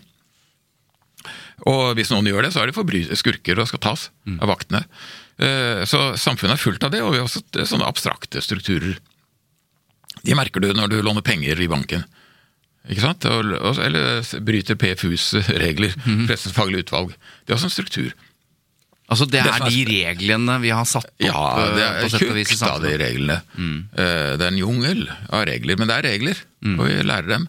[1.66, 4.08] Og hvis noen gjør det, så er de forbry- skurker og skal tas
[4.40, 4.84] av vaktene.
[5.40, 8.98] Uh, Så samfunnet er fullt av det, og vi har også sånne abstrakte strukturer.
[10.24, 12.04] De merker du når du låner penger i banken.
[12.88, 13.24] Ikke sant?
[13.24, 15.90] Og, eller bryter PFUs regler,
[16.28, 17.14] Pressens faglige utvalg.
[17.46, 18.12] Det er også en struktur.
[19.12, 21.42] Altså, det er de reglene vi har satt opp Ja,
[21.76, 23.36] det eh, er i tjukt av de reglene.
[23.58, 23.76] Mm.
[23.92, 26.40] Det er en jungel av regler, men det er regler,
[26.72, 27.44] og vi lærer dem.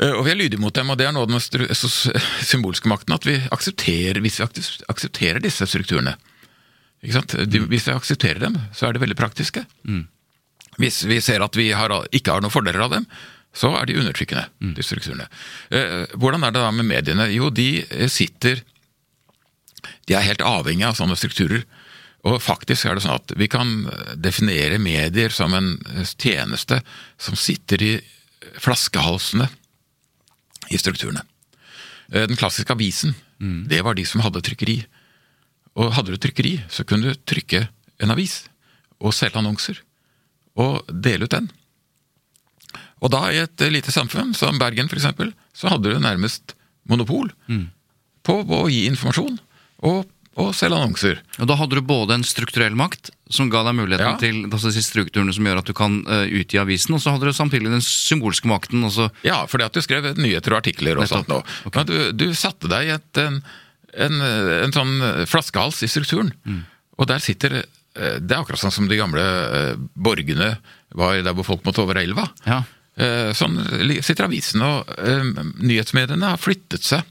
[0.00, 1.42] Eh, Og vi er lydige mot dem, og det er noe av den
[2.50, 4.48] symbolske makten, at vi aksepterer, hvis vi
[4.90, 6.16] aksepterer disse strukturene.
[7.04, 9.66] De, hvis vi aksepterer dem, så er de veldig praktiske.
[10.80, 13.04] Hvis vi ser at vi har, ikke har noen fordeler av dem,
[13.54, 15.28] så er de undertrykkende, de strukturene.
[15.70, 17.28] Eh, Hvordan er det da med mediene?
[17.30, 18.64] Jo, de eh, sitter
[20.08, 21.64] de er helt avhengig av sånne strukturer.
[22.24, 23.84] Og faktisk er det sånn at vi kan
[24.16, 25.74] definere medier som en
[26.16, 26.80] tjeneste
[27.20, 27.92] som sitter i
[28.64, 29.48] flaskehalsene
[30.72, 31.24] i strukturene.
[32.12, 33.14] Eh, Den klassiske avisen,
[33.68, 34.78] det var de som hadde trykkeri.
[35.76, 37.66] Og hadde du trykkeri, så kunne du trykke
[38.00, 38.44] en avis
[39.00, 39.80] og selge annonser.
[40.56, 41.50] Og dele ut den.
[43.02, 45.10] Og da, i et lite samfunn som Bergen f.eks.,
[45.52, 46.54] så hadde du nærmest
[46.88, 47.28] monopol
[48.24, 49.36] på å gi informasjon
[49.84, 50.06] og,
[50.40, 51.20] og selge annonser.
[51.38, 54.16] Og Da hadde du både en strukturell makt, som ga deg muligheten Ja.
[54.20, 57.36] til altså, strukturene som gjør at du kan uh, utgi avisen, og så hadde du
[57.36, 58.82] samtidig den symbolske makten.
[58.88, 59.10] Også.
[59.26, 61.28] Ja, fordi at du skrev nyheter og artikler og Nettopp.
[61.28, 61.70] sånt nå.
[61.76, 63.38] Men du, du satte deg i et, en,
[64.08, 64.20] en,
[64.66, 64.94] en sånn
[65.30, 66.32] flaskehals i strukturen.
[66.98, 70.56] Og der sitter eh, Det er akkurat sånn som de gamle eh, borgene
[70.94, 72.28] var der hvor folk måtte over elva.
[72.46, 72.62] ja.
[73.34, 73.56] Sånn
[74.06, 74.86] sitter avisen, og
[75.58, 77.02] nyhetsmediene har flyttet seg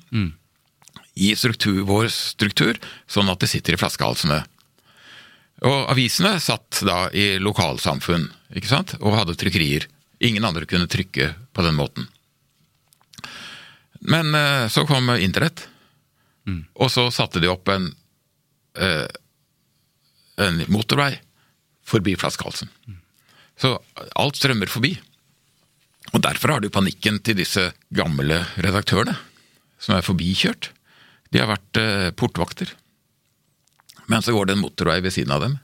[1.13, 4.39] i struktur, vår struktur, sånn at det sitter i flaskehalsene.
[5.63, 8.25] Og avisene satt da i lokalsamfunn,
[8.57, 9.85] ikke sant, og hadde trykkerier.
[10.23, 12.07] Ingen andre kunne trykke på den måten.
[14.03, 15.67] Men eh, så kom internett,
[16.75, 17.87] og så satte de opp en,
[18.75, 19.07] eh,
[20.43, 21.13] en motorvei
[21.87, 22.71] forbi flaskehalsen.
[23.59, 23.77] Så
[24.19, 24.97] alt strømmer forbi.
[26.13, 29.15] Og derfor har du panikken til disse gamle redaktørene,
[29.79, 30.71] som er forbikjørt.
[31.33, 32.71] De har vært eh, portvakter.
[34.11, 35.57] Men så går det en motorvei ved siden av dem.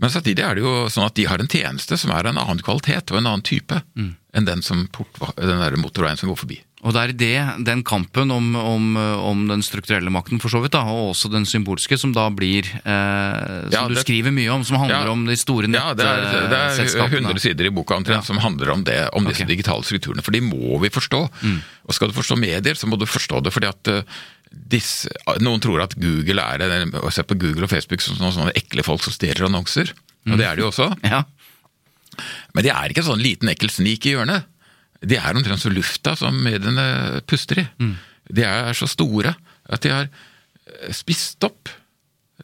[0.00, 2.42] Men samtidig er det jo sånn at de har en tjeneste som er av en
[2.42, 6.58] annen kvalitet og en annen type enn den, som den der motorveien som går forbi.
[6.86, 10.74] Og det er det, den kampen om, om, om den strukturelle makten, for så vidt,
[10.76, 14.62] da, og også den symbolske, som da blir eh, Som Ja, du skriver mye om,
[14.68, 15.14] som handler Ja.
[15.14, 18.28] om de store Ja, det er, det er 100 sider i boka omtrent Ja.
[18.28, 19.56] som handler om det, om disse okay.
[19.56, 20.22] digitale strukturene.
[20.22, 21.24] For de må vi forstå.
[21.42, 21.58] Mm.
[21.88, 24.20] Og skal du forstå medier, så må du forstå det fordi at eh,
[24.70, 25.10] disse,
[25.44, 28.54] Noen tror at Google er det og se på Google og Facebook som sånne, sånne
[28.58, 29.92] ekle folk som stjeler annonser.
[30.26, 30.88] Og det er de jo også.
[31.06, 31.24] Ja.
[32.56, 34.46] Men de er ikke en sånn liten ekkel snik i hjørnet.
[35.04, 37.66] De er omtrent som lufta som mediene puster i.
[37.82, 37.92] Mm.
[38.32, 39.34] De er så store
[39.68, 41.68] at de har eh, spist opp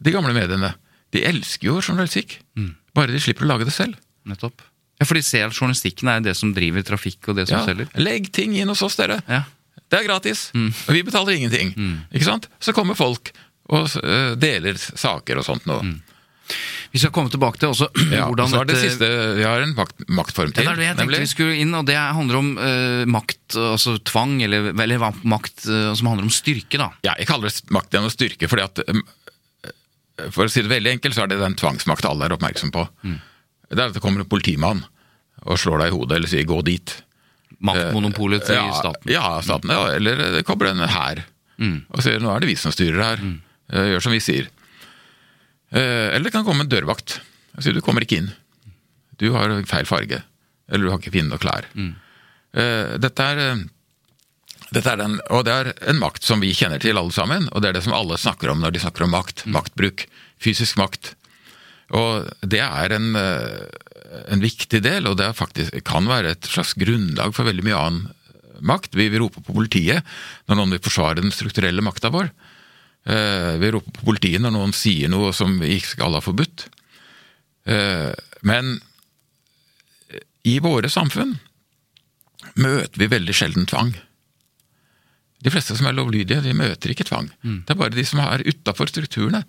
[0.02, 0.74] de gamle mediene.
[1.12, 2.74] De elsker jo journalistikk, Mm.
[2.94, 3.96] bare de slipper å lage det selv.
[4.28, 4.60] Nettopp.
[5.00, 7.64] Ja, For de ser at journalistikken er det som driver trafikk, og det som Ja,
[7.66, 7.88] selger.
[7.96, 9.22] legg ting inn hos oss, dere.
[9.28, 9.44] Ja.
[9.92, 10.46] Det er gratis.
[10.56, 11.74] Og vi betaler ingenting.
[12.14, 12.48] Ikke sant?
[12.64, 13.30] Så kommer folk
[13.72, 15.76] og uh, deler saker og sånt nå.
[16.92, 19.06] Vi skal komme tilbake til også Ja, hvordan så er det dette- siste
[19.38, 20.66] Vi har en makt, maktform til.
[20.66, 21.20] Ja, det er det jeg tenkte nemlig.
[21.22, 25.92] vi skulle inn, og det handler om uh, makt, altså tvang, eller, eller makt uh,
[25.96, 26.90] som handler om styrke, da.
[27.06, 29.00] Ja, jeg kaller det makt gjennom styrke, fordi at um,
[30.34, 32.84] For å si det veldig enkelt, så er det den tvangsmakt alle er oppmerksom på.
[33.06, 34.82] Det er at det kommer en politimann
[35.48, 36.92] og slår deg i hodet, eller sier 'gå dit'.
[37.62, 39.10] Maktmonopolet til ja, staten.
[39.12, 41.22] Ja, staten, ja, eller det kommer en hær
[41.62, 43.36] og sier 'nå er det vi som styrer her', Mm.
[43.70, 44.48] gjør som vi sier.
[45.72, 47.20] Eh, Eller det kan komme en dørvakt
[47.56, 48.32] og si 'du kommer ikke inn',
[49.18, 50.22] du har feil farge,
[50.68, 51.64] eller du har ikke fine nok klær.
[51.76, 51.94] Mm.
[53.00, 53.56] Dette er eh,
[54.72, 57.60] dette er den, og det er en makt som vi kjenner til alle sammen, og
[57.62, 59.44] det er det som alle snakker om når de snakker om makt.
[59.46, 60.06] Maktbruk.
[60.40, 61.14] Fysisk makt.
[61.92, 63.68] Og det er en, eh,
[64.28, 68.10] en viktig del, og det faktisk, kan være et slags grunnlag for veldig mye annen
[68.62, 68.94] makt.
[68.94, 70.04] Vi vil rope på politiet
[70.46, 72.28] når noen vil forsvare den strukturelle makta vår.
[73.06, 76.68] Eh, Vi roper på politiet når noen sier noe som vi ikke skal ha forbudt.
[77.66, 78.80] Eh, Men
[80.44, 81.36] i våre samfunn
[82.58, 83.92] møter vi veldig sjelden tvang.
[85.42, 87.30] De fleste som er lovlydige, de møter ikke tvang.
[87.42, 89.44] Det er bare de som er utafor strukturene,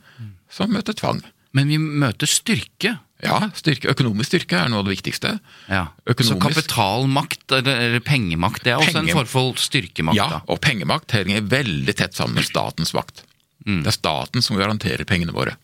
[0.49, 1.21] som møter tvang.
[1.53, 2.95] Men vi møter styrke.
[3.23, 5.35] Ja, styrke, økonomisk styrke er noe av det viktigste.
[5.71, 5.85] Ja.
[6.19, 10.17] Så kapitalmakt, eller, eller pengemakt, det er også Penge- en form for styrkemakt.
[10.17, 10.39] Ja, da.
[10.51, 13.23] og pengemakt henger veldig tett sammen med statens makt.
[13.63, 15.55] Det er staten som garanterer pengene våre.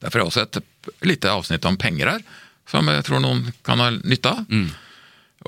[0.00, 0.56] Derfor er også et
[1.04, 2.22] lite avsnitt om penger her,
[2.70, 4.46] som jeg tror noen kan ha nytte av.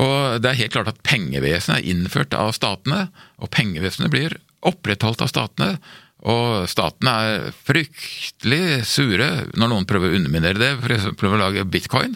[0.03, 3.07] Og det er helt klart at pengevesenet er innført av statene,
[3.41, 4.37] og pengevesenet blir
[4.69, 5.79] opprettholdt av statene.
[6.23, 9.27] Og staten er fryktelig sure
[9.59, 11.09] når noen prøver å underminere det, f.eks.
[11.19, 12.15] prøver å lage bitcoin,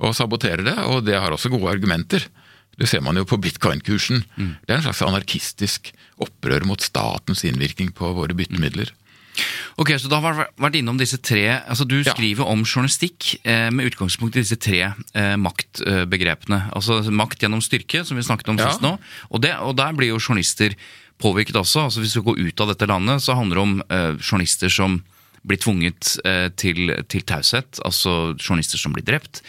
[0.00, 2.26] og sabotere det, og det har også gode argumenter.
[2.80, 4.22] Det ser man jo på bitcoin-kursen.
[4.36, 8.92] Det er en slags anarkistisk opprør mot statens innvirkning på våre byttemidler.
[9.80, 12.12] Ok, så da har vi vært innom disse tre altså Du Ja.
[12.12, 14.80] skriver om journalistikk eh, med utgangspunkt i disse tre
[15.14, 16.58] eh, maktbegrepene.
[16.76, 18.68] Altså makt gjennom styrke, som vi snakket om Ja.
[18.70, 18.98] sist nå.
[19.30, 20.74] Og, det, og der blir jo journalister
[21.22, 21.86] påvirket også.
[21.86, 25.00] altså Hvis vi går ut av dette landet, så handler det om eh, journalister som
[25.46, 27.80] blir tvunget eh, til, til taushet.
[27.86, 29.40] Altså journalister som blir drept.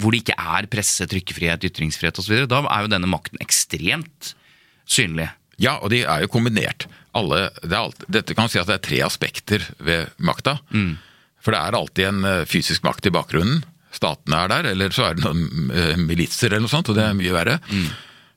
[0.00, 2.46] Hvor det ikke er presse, trykkefrihet, ytringsfrihet osv.
[2.50, 4.32] Da er jo denne makten ekstremt
[4.90, 5.28] synlig.
[5.62, 6.88] Ja, og de er jo kombinert.
[7.16, 10.58] Alle, det er alt, dette kan si at det er tre aspekter ved makta.
[11.40, 13.62] For det er alltid en eh, fysisk makt i bakgrunnen.
[13.96, 17.06] Statene er der, eller så er det noen eh, militser eller noe sånt, og det
[17.06, 17.56] er mye verre.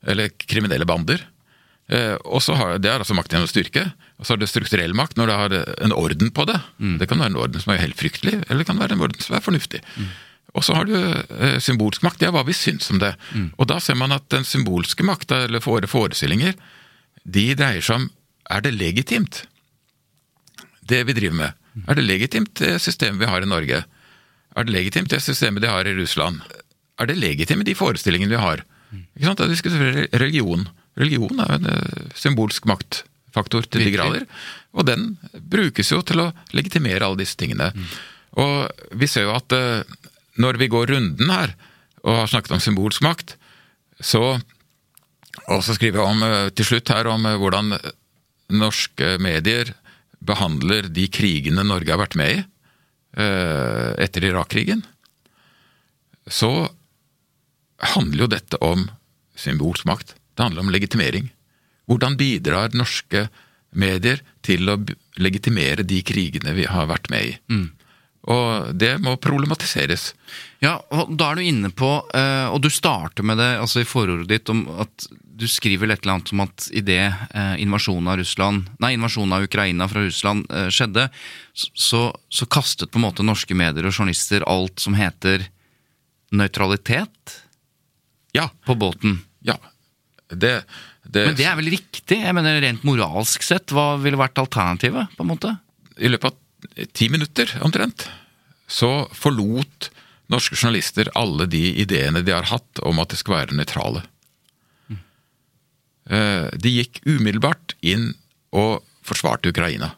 [0.08, 1.26] Eller kriminelle bander.
[1.90, 3.88] Eh, og så har, Det er altså makt gjennom styrke.
[4.20, 5.54] Og så har det strukturell makt når det har
[5.86, 6.60] en orden på det.
[7.00, 9.22] Det kan være en orden som er helt fryktelig, eller det kan være en orden
[9.24, 9.82] som er fornuftig.
[10.58, 13.14] Og så har du eh, symbolsk makt, det er hva vi syns om det.
[13.58, 16.54] Og da ser man at den symbolske makta, eller våre forestillinger,
[17.26, 18.10] de dreier seg om
[18.50, 19.44] er det legitimt,
[20.90, 21.52] det vi driver med.
[21.88, 23.84] Er det legitimt, det systemet vi har i Norge?
[24.58, 26.42] Er det legitimt, det systemet de har i Russland?
[27.00, 28.64] Er det legitimt, de forestillingene vi har?
[29.16, 29.44] Ikke sant?
[29.52, 30.68] Diskuterer vi religion.
[31.00, 34.28] Religion er jo en eh, symbolsk maktfaktor til de grader.
[34.76, 35.14] Og den
[35.52, 37.72] brukes jo til å legitimere alle disse tingene.
[38.40, 39.82] Og vi ser jo at eh,
[40.40, 41.56] når vi går runden her,
[42.04, 43.36] og har snakket om symbolsk makt,
[44.00, 44.40] så
[45.50, 47.74] og så skriver jeg om, eh, til slutt her om hvordan
[48.60, 49.74] norske medier
[50.26, 52.46] behandler de krigene Norge har vært med i
[53.20, 54.84] etter Irak-krigen.
[56.30, 56.70] Så
[57.96, 58.86] handler jo dette om
[59.40, 60.14] symbolsk makt.
[60.40, 61.26] Det handler om legitimering.
[61.92, 63.26] Hvordan bidrar norske
[63.76, 64.78] medier til å
[65.20, 67.34] legitimere de krigene vi har vært med i?
[68.32, 70.14] Og det må problematiseres.
[70.64, 73.88] Ja, og da er du inne på, eh, og du starter med det altså i
[73.88, 78.20] forordet ditt, om at du skriver et eller annet om at idet eh, invasjonen av
[78.20, 81.10] Russland, nei, invasjonen av Ukraina fra Russland eh, skjedde,
[81.52, 85.50] så, så kastet på en måte norske medier og journalister alt som heter
[86.32, 87.42] nøytralitet.
[88.32, 88.48] Ja.
[88.64, 89.20] på båten.
[89.44, 89.58] ja.
[90.30, 90.64] Det,
[91.04, 92.20] det, Men det er vel riktig?
[92.22, 95.16] Jeg mener Rent moralsk sett, hva ville vært alternativet?
[95.18, 95.56] på en måte?
[95.98, 98.06] I løpet av ti minutter omtrent,
[98.70, 99.90] så forlot
[100.30, 104.04] norske journalister alle de ideene de har hatt om at det skal være nøytrale.
[104.92, 105.02] Mm.
[106.62, 108.12] De gikk umiddelbart inn
[108.54, 109.96] og forsvarte Ukraina.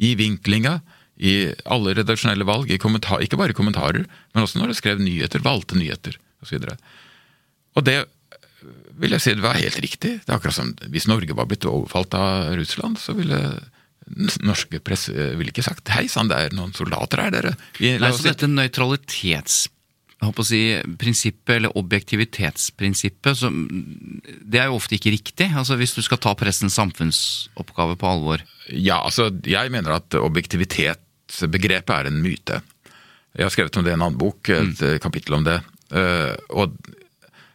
[0.00, 0.78] I vinklinga,
[1.20, 5.44] i alle redaksjonelle valg, i ikke bare i kommentarer, men også når de skrev nyheter,
[5.44, 6.56] valgte nyheter osv.
[6.56, 6.78] Og, så
[7.74, 7.98] og det
[9.00, 10.16] vil jeg si det var helt riktig.
[10.22, 13.40] Det er akkurat som Hvis Norge var blitt overfalt av Russland, så ville
[14.44, 17.54] norske presse ville ikke sagt 'hei sann, det er noen soldater her, dere'.
[17.78, 19.68] Vi, Nei, så dette nøytralitets...
[20.44, 20.60] si,
[20.96, 23.66] prinsippet, eller objektivitetsprinsippet, som,
[24.24, 25.50] det er jo ofte ikke riktig.
[25.52, 28.44] Altså Hvis du skal ta pressens samfunnsoppgave på alvor.
[28.68, 32.62] Ja, altså, jeg mener at objektivitetsbegrepet er en myte.
[33.34, 34.98] Jeg har skrevet om det i en annen bok, et mm.
[35.02, 35.60] kapittel om det.
[35.92, 36.72] Eh, Og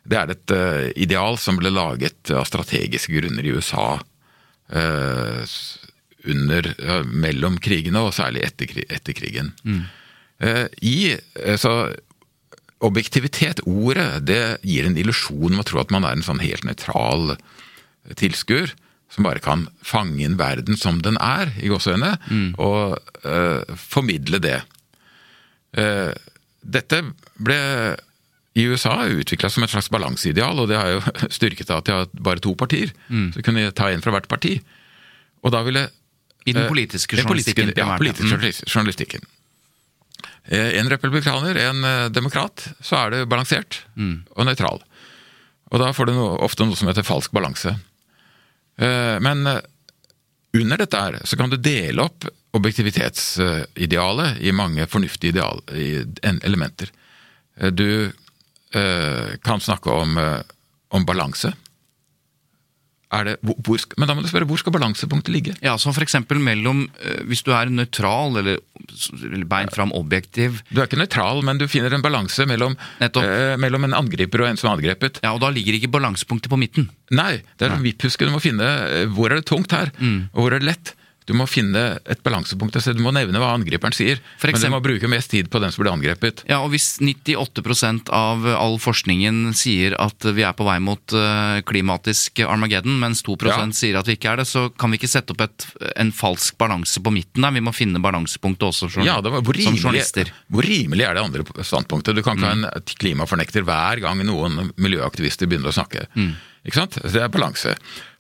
[0.09, 5.55] det er et uh, ideal som ble laget av strategiske grunner i USA uh,
[6.29, 9.53] under, uh, mellom krigene, og særlig etter, etter krigen.
[10.39, 10.99] Eh, I,
[11.59, 11.73] så
[12.79, 16.63] Objektivitet, ordet, det gir en illusjon om å tro at man er en sånn helt
[16.63, 17.33] nøytral
[18.15, 18.71] tilskuer
[19.11, 22.13] som bare kan fange inn verden som den er, i gåseøyne,
[22.61, 22.95] og
[23.25, 24.61] uh, formidle det.
[25.75, 26.15] Uh,
[26.63, 27.01] dette
[27.35, 27.59] ble
[28.57, 31.01] i USA utvikla som et slags balanseideal, og det har jo
[31.37, 32.91] styrket av at de har bare to partier.
[33.33, 34.55] Så kunne de ta en fra hvert parti.
[35.43, 35.85] Og da ville
[36.47, 37.73] I den eh, politiske eh, journalistikken.
[37.77, 38.71] ja, politiske Mm.
[38.73, 39.21] journalistikken.
[40.49, 43.83] Eh, En republikaner, en eh, demokrat, så er det balansert
[44.35, 44.81] og nøytral.
[45.71, 47.75] Og da får du noe, ofte noe som heter falsk balanse.
[48.79, 49.61] Eh, Men eh,
[50.57, 52.25] under dette her så kan du dele opp
[52.57, 56.01] objektivitetsidealet i mange fornuftige ideal, i
[56.43, 56.89] elementer.
[57.71, 58.11] Du
[59.43, 60.41] kan snakke om, eh,
[60.91, 61.53] om balanse.
[63.09, 65.53] Det, hvor, men da må du spørre hvor skal balansepunktet ligge?
[65.65, 68.59] Ja, som eksempel mellom eh, Hvis du er nøytral, eller,
[69.17, 73.55] eller beint fram objektiv, Du er ikke nøytral, men du finner en balanse mellom, eh,
[73.57, 75.17] mellom en angriper og en som er angrepet.
[75.25, 76.91] ja, og da ligger ikke balansepunktet på midten.
[77.09, 78.29] Nei, det er en vipphuske.
[78.29, 80.29] Du må finne eh, hvor er det tungt her, Mm.
[80.29, 80.93] og hvor er det lett.
[81.29, 82.73] Du må finne et balansepunkt.
[82.79, 85.61] Altså, du må nevne hva angriperen sier, For men du må bruke mest tid på
[85.61, 86.41] den som blir angrepet.
[86.49, 91.59] Ja, og hvis 98% av all forskningen sier at vi er på vei mot eh,
[91.69, 93.59] klimatisk Armageddon, mens 2 Ja.
[93.75, 95.67] sier at vi ikke er det, så kan vi ikke sette opp et,
[96.01, 97.53] en falsk balanse på midten der.
[97.55, 100.33] Vi må finne balansepunktet også som, Ja, det var, hvor, som rimelig, journalister.
[100.49, 102.17] hvor rimelig er det andre standpunktet?
[102.17, 106.07] Du kan ikke ha en klimafornekter hver gang noen miljøaktivister begynner å snakke.
[106.65, 106.97] Ikke sant?
[107.05, 107.75] Det er balanse.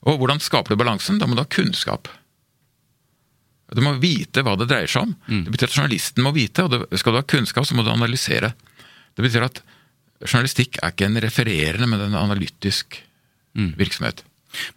[0.07, 1.17] Og hvordan skaper du balansen?
[1.19, 2.07] Da må du ha kunnskap.
[3.75, 5.11] Du må vite hva det dreier seg om.
[5.45, 7.91] Det betyr at journalisten må vite, og det, skal du ha kunnskap, så må du
[7.93, 8.53] analysere.
[9.17, 9.61] Det betyr at
[10.25, 13.01] journalistikk er ikke en refererende, men en analytisk
[13.79, 14.23] virksomhet.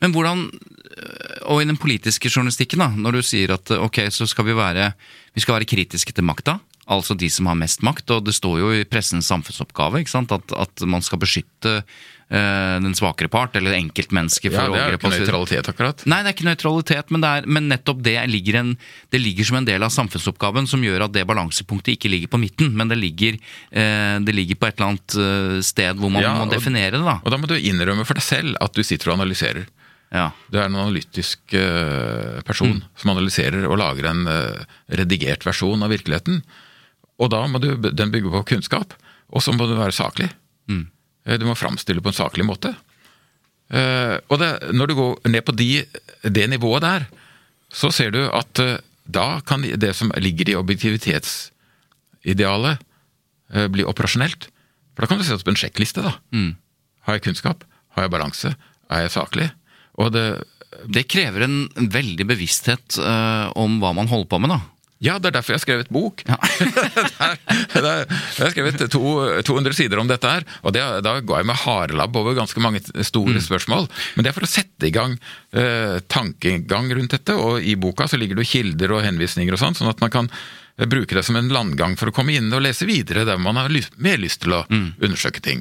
[0.03, 4.05] Men hvordan, øh, og i den politiske journalistikken, da, når du sier at øh, ok,
[4.13, 4.93] så skal vi være,
[5.35, 6.59] vi skal være kritiske til makta,
[6.93, 10.35] altså de som har mest makt, og det står jo i pressens samfunnsoppgave ikke sant,
[10.35, 11.83] at, at man skal beskytte
[12.33, 16.05] den svakere part, eller enkeltmennesket Ja, Det er jo ikke nøytralitet, akkurat.
[16.09, 18.71] Nei, det er ikke nøytralitet, men, er, men nettopp det ligger, en,
[19.13, 22.41] det ligger som en del av samfunnsoppgaven som gjør at det balansepunktet ikke ligger på
[22.41, 23.37] midten, men det ligger,
[23.69, 26.97] eh, det ligger på et eller annet eh, sted hvor man Ja, må og- definere
[26.97, 27.05] det.
[27.05, 27.19] da.
[27.21, 29.67] Og da må du innrømme for deg selv at du sitter og analyserer.
[30.13, 30.31] Ja.
[30.53, 34.65] Du er en analytisk eh, person som analyserer og lager en eh,
[35.01, 36.43] redigert versjon av virkeligheten.
[37.21, 38.93] Og da må du, den bygge på kunnskap,
[39.33, 40.31] og så må du være saklig.
[40.73, 40.83] Eh,
[41.25, 42.73] Du må framstille på en saklig måte.
[43.73, 45.85] Eh, Og det, når du går ned på de,
[46.27, 47.07] det nivået der,
[47.73, 52.79] så ser du at eh, da kan det som ligger i objektivitetsidealet,
[53.55, 54.49] eh, bli operasjonelt.
[54.95, 56.03] For da kan du se på en sjekkliste.
[56.05, 56.13] da.
[57.07, 57.65] Har jeg kunnskap?
[57.97, 58.55] Har jeg balanse?
[58.91, 59.49] Er jeg saklig?
[59.99, 60.43] Og det,
[60.89, 64.61] Det krever en veldig bevissthet uh, om hva man holder på med, da.
[65.03, 66.23] Ja, det er derfor jeg har skrevet bok.
[66.29, 66.37] Ja.
[67.73, 69.01] Der- der- jeg har skrevet to,
[69.43, 72.81] 200 sider om dette her, og det, da ga jeg meg harelabb over ganske mange
[73.05, 73.89] store spørsmål.
[74.17, 75.17] Men det er for å sette i gang
[75.53, 79.77] eh, tankegang rundt dette, og i boka så ligger det kilder og henvisninger og sånn,
[79.79, 80.31] sånn at man kan
[80.79, 83.59] eh, bruke det som en landgang for å komme inn og lese videre der man
[83.61, 85.61] har lyst, mer lyst til å undersøke ting.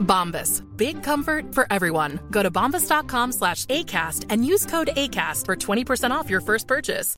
[0.00, 0.62] Bombas.
[0.76, 2.18] Big comfort for everyone.
[2.30, 7.16] Go to bombas.com slash ACAST and use code ACAST for 20% off your first purchase.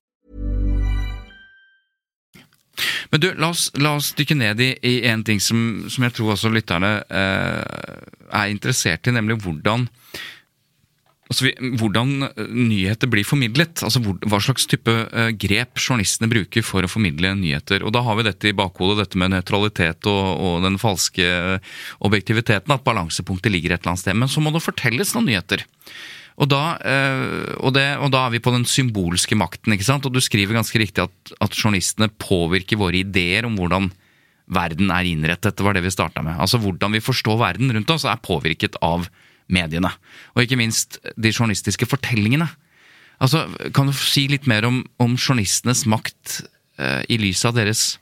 [3.10, 6.14] Men du, la oss, la oss dykke ned i, i en ting som, som jeg
[6.18, 9.88] tror også lytterne eh, er interessert i, nemlig hvordan
[11.28, 13.82] Altså, hvordan eh, nyheter blir formidlet.
[13.84, 17.84] altså Hva slags type eh, grep journalistene bruker for å formidle nyheter.
[17.84, 21.74] Og Da har vi dette i bakhodet, dette med nøytralitet og, og den falske eh,
[22.08, 22.72] objektiviteten.
[22.72, 24.16] At balansepunktet ligger et eller annet sted.
[24.16, 25.66] Men så må det fortelles noen nyheter.
[26.38, 26.78] Og da,
[27.66, 29.72] og, det, og da er vi på den symbolske makten.
[29.74, 30.04] ikke sant?
[30.06, 33.88] Og du skriver ganske riktig at, at journalistene påvirker våre ideer om hvordan
[34.54, 35.56] verden er innrettet.
[35.58, 36.38] Det var det vi starta med.
[36.38, 39.08] Altså Hvordan vi forstår verden rundt oss, er påvirket av
[39.49, 39.90] mediene.
[40.36, 42.49] Og ikke minst de journalistiske fortellingene.
[43.20, 46.42] Altså, Kan du si litt mer om, om journalistenes makt
[46.78, 47.96] eh, i lys av deres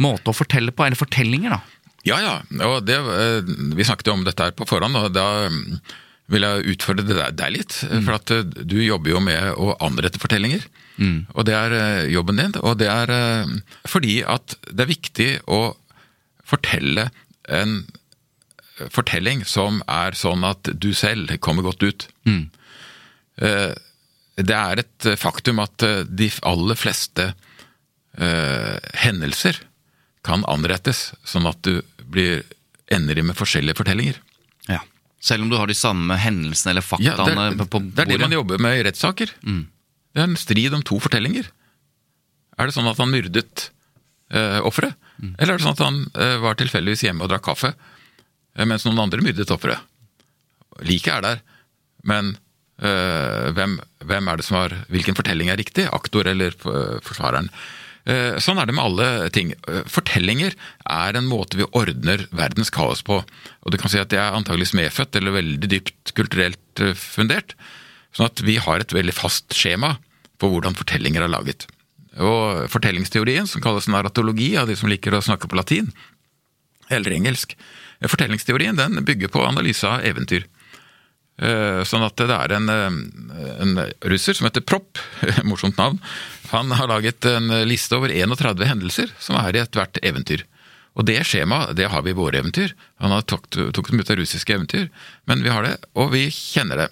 [0.00, 1.60] måte å fortelle på, eller fortellinger, da?
[2.08, 2.34] Ja, ja.
[2.66, 3.42] Og det, eh,
[3.76, 5.80] vi snakket jo om dette her på forhånd, og da mm,
[6.30, 7.76] vil jeg utfordre det der- deg litt.
[8.06, 10.64] For at eh, du jobber jo med å anrette fortellinger.
[11.00, 12.52] Og det er eh, jobben din.
[12.60, 13.12] Og det er
[13.88, 15.60] fordi at det er viktig å
[16.50, 17.08] fortelle
[17.50, 17.80] en
[18.88, 22.08] fortelling som er sånn at du selv kommer godt ut.
[22.24, 22.44] Mm.
[24.40, 27.32] Det er et faktum at eh, de aller fleste
[28.16, 29.58] eh, hendelser
[30.26, 31.80] kan anrettes, sånn at du
[32.12, 32.44] blir,
[32.92, 34.20] ender i med forskjellige fortellinger.
[34.68, 34.82] Ja.
[35.20, 37.94] Selv om du har de samme hendelsene eller faktaene ja, på, bordet?
[37.96, 39.32] det er det man jobber med i rettssaker.
[40.10, 41.48] Det er en strid om to fortellinger.
[42.58, 43.70] Er det sånn at han myrdet
[44.32, 44.96] eh, offeret?
[45.38, 47.96] Eller er det sånn at han eh, var tilfeldigvis hjemme og drakk kaffe, eh,
[48.66, 49.82] mens noen andre myrdet offeret?
[50.86, 51.42] Liket er der,
[52.08, 52.34] men
[52.80, 53.78] øh, hvem,
[54.08, 55.86] hvem er det som har Hvilken fortelling er riktig?
[55.92, 57.50] Aktor eller eh, forsvareren?
[58.08, 59.52] Eh, Sånn er det med alle ting.
[59.68, 60.54] Eh, Fortellinger
[60.88, 63.20] er en måte vi ordner verdens kaos på.
[63.20, 67.56] Og du kan si at det er antageligvis medfødt eller veldig dypt kulturelt eh, fundert.
[68.16, 69.98] Sånn at vi har et veldig fast skjema
[70.40, 71.68] på hvordan fortellinger er laget.
[72.18, 75.92] Og fortellingsteorien, som kalles narratologi av de som liker å snakke på latin,
[76.90, 80.46] eller engelsk, eh, fortellingsteorien den bygger på analyse av eventyr.
[81.40, 83.74] Eh, Sånn at det er en, eh, en
[84.08, 84.98] russer som heter Propp,
[85.48, 86.00] morsomt navn,
[86.50, 90.42] han har laget en liste over 31 hendelser som er i ethvert eventyr.
[90.98, 92.72] Og det skjemaet, det har vi i våre eventyr.
[93.00, 94.88] Han har tok, tok dem ut av russiske eventyr,
[95.30, 96.88] men vi har det, og vi kjenner det.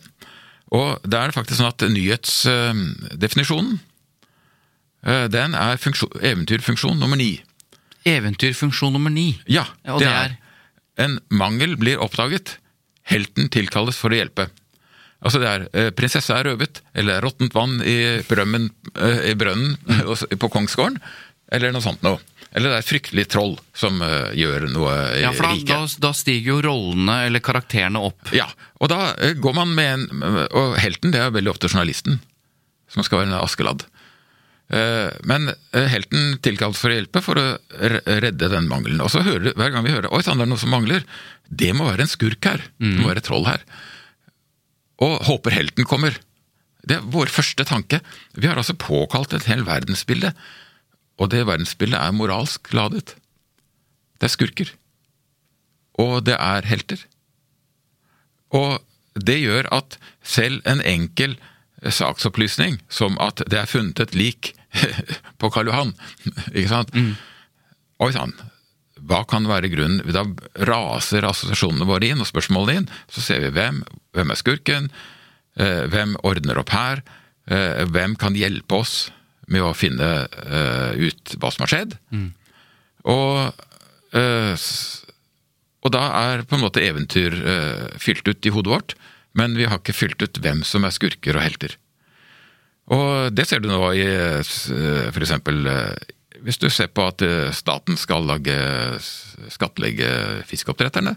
[0.71, 3.79] Og det er faktisk sånn at nyhetsdefinisjonen,
[5.05, 7.41] eh, den er funksjon, eventyrfunksjon nummer ni.
[8.07, 9.41] Eventyrfunksjon nummer ni.
[9.47, 10.37] Ja, Ja, og det det er
[10.99, 12.57] en mangel blir oppdaget.
[13.09, 14.49] Helten tilkalles for å hjelpe.
[15.19, 19.75] Altså det er prinsessa prinsesse er røvet, eller råttent vann i, brømmen, eh, i brønnen
[19.99, 21.01] eh, på Kongsgården,
[21.51, 22.21] eller noe sånt noe.
[22.53, 25.81] Eller det er et fryktelig troll som uh, gjør noe i Ja, for da, da,
[26.01, 28.31] da stiger jo rollene eller karakterene opp.
[28.33, 28.47] Ja,
[28.81, 30.23] og da uh, går man med en
[30.57, 32.23] Og helten, det er veldig ofte journalisten,
[32.89, 33.85] som skal være en Askeladd.
[34.69, 37.47] Eh, Men eh, helten tilkalles for å hjelpe for å
[38.21, 39.01] redde den mangelen.
[39.05, 41.05] Og så hører hver gang vi hører Oi sann, det er noe som mangler.
[41.49, 42.65] Det må være en skurk her.
[42.77, 43.65] Det må være et troll her.
[45.05, 46.19] Og håper helten kommer.
[46.89, 48.01] Det er vår første tanke.
[48.35, 50.35] Vi har altså påkalt et helt verdensbilde.
[51.19, 53.15] Og det verdensbildet er moralsk ladet.
[54.19, 54.75] Det er skurker.
[55.99, 57.01] Og det er helter.
[58.55, 58.79] Og
[59.19, 61.37] det gjør at selv en enkel
[61.83, 64.53] saksopplysning, som at det er funnet et lik
[65.41, 65.95] på Karl Johan,
[66.53, 66.95] ikke sant
[67.99, 68.31] Oi sann,
[69.09, 70.03] hva kan være grunnen?
[70.15, 70.25] Da
[70.69, 72.91] raser assosiasjonene våre inn, og spørsmålene inn.
[73.11, 73.81] Så ser vi hvem,
[74.17, 74.91] hvem er skurken,
[75.59, 77.03] eh, hvem ordner opp her,
[77.49, 79.11] eh, hvem kan hjelpe oss
[79.49, 81.97] med å finne eh, ut hva som har skjedd.
[83.09, 83.65] Og,
[84.19, 84.67] eh,
[85.83, 87.37] og da er på en måte eventyr
[88.03, 88.97] fylt ut i hodet vårt,
[89.39, 91.79] men vi har ikke fylt ut hvem som er skurker og helter.
[92.95, 94.05] Og det ser du nå i
[94.41, 94.55] f.eks.
[95.13, 96.15] for eksempel eh,
[96.47, 98.55] hvis du ser på at eh, staten skal lage,
[99.53, 100.09] skattlegge
[100.49, 101.17] fiskeoppdretterne,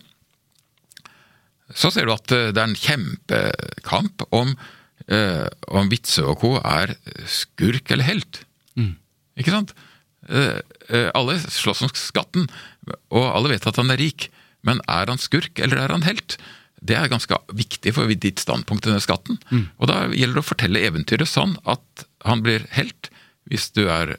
[1.72, 4.56] så ser du at eh, det er en kjempekamp om,
[5.08, 6.56] eh, om Witzøe og co.
[6.60, 6.96] er
[7.30, 8.44] skurk eller helt.
[9.40, 9.76] Ikke sant?
[10.30, 10.60] Eh,
[10.90, 12.50] eh, alle slåss om skatten,
[13.14, 14.30] og alle vet at han er rik.
[14.68, 16.38] Men er han skurk, eller er han helt?
[16.82, 19.38] Det er ganske viktig for ditt standpunkt til denne skatten.
[19.78, 23.12] Og da gjelder det å fortelle eventyret sånn at han blir helt
[23.50, 24.16] hvis du er,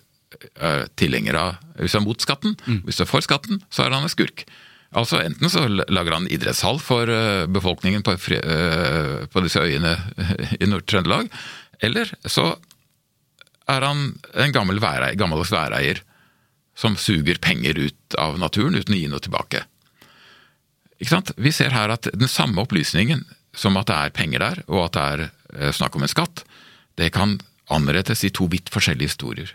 [0.58, 2.56] er tilhenger av Hvis du er mot skatten.
[2.84, 4.44] Hvis du er for skatten, så er han en skurk.
[4.92, 9.96] Altså Enten så lager han idrettshall for eh, befolkningen på, eh, på disse øyene
[10.62, 11.30] i Nord-Trøndelag,
[11.80, 12.52] eller så
[13.72, 16.02] er han en gammel væreier, gammeldags væreier
[16.76, 19.64] som suger penger ut av naturen uten å gi noe tilbake.
[21.02, 23.24] Vi ser her at den samme opplysningen
[23.56, 25.24] som at det er penger der, og at det er
[25.68, 26.44] eh, snakk om en skatt,
[26.96, 27.38] det kan
[27.72, 29.52] anrettes i to vidt forskjellige historier.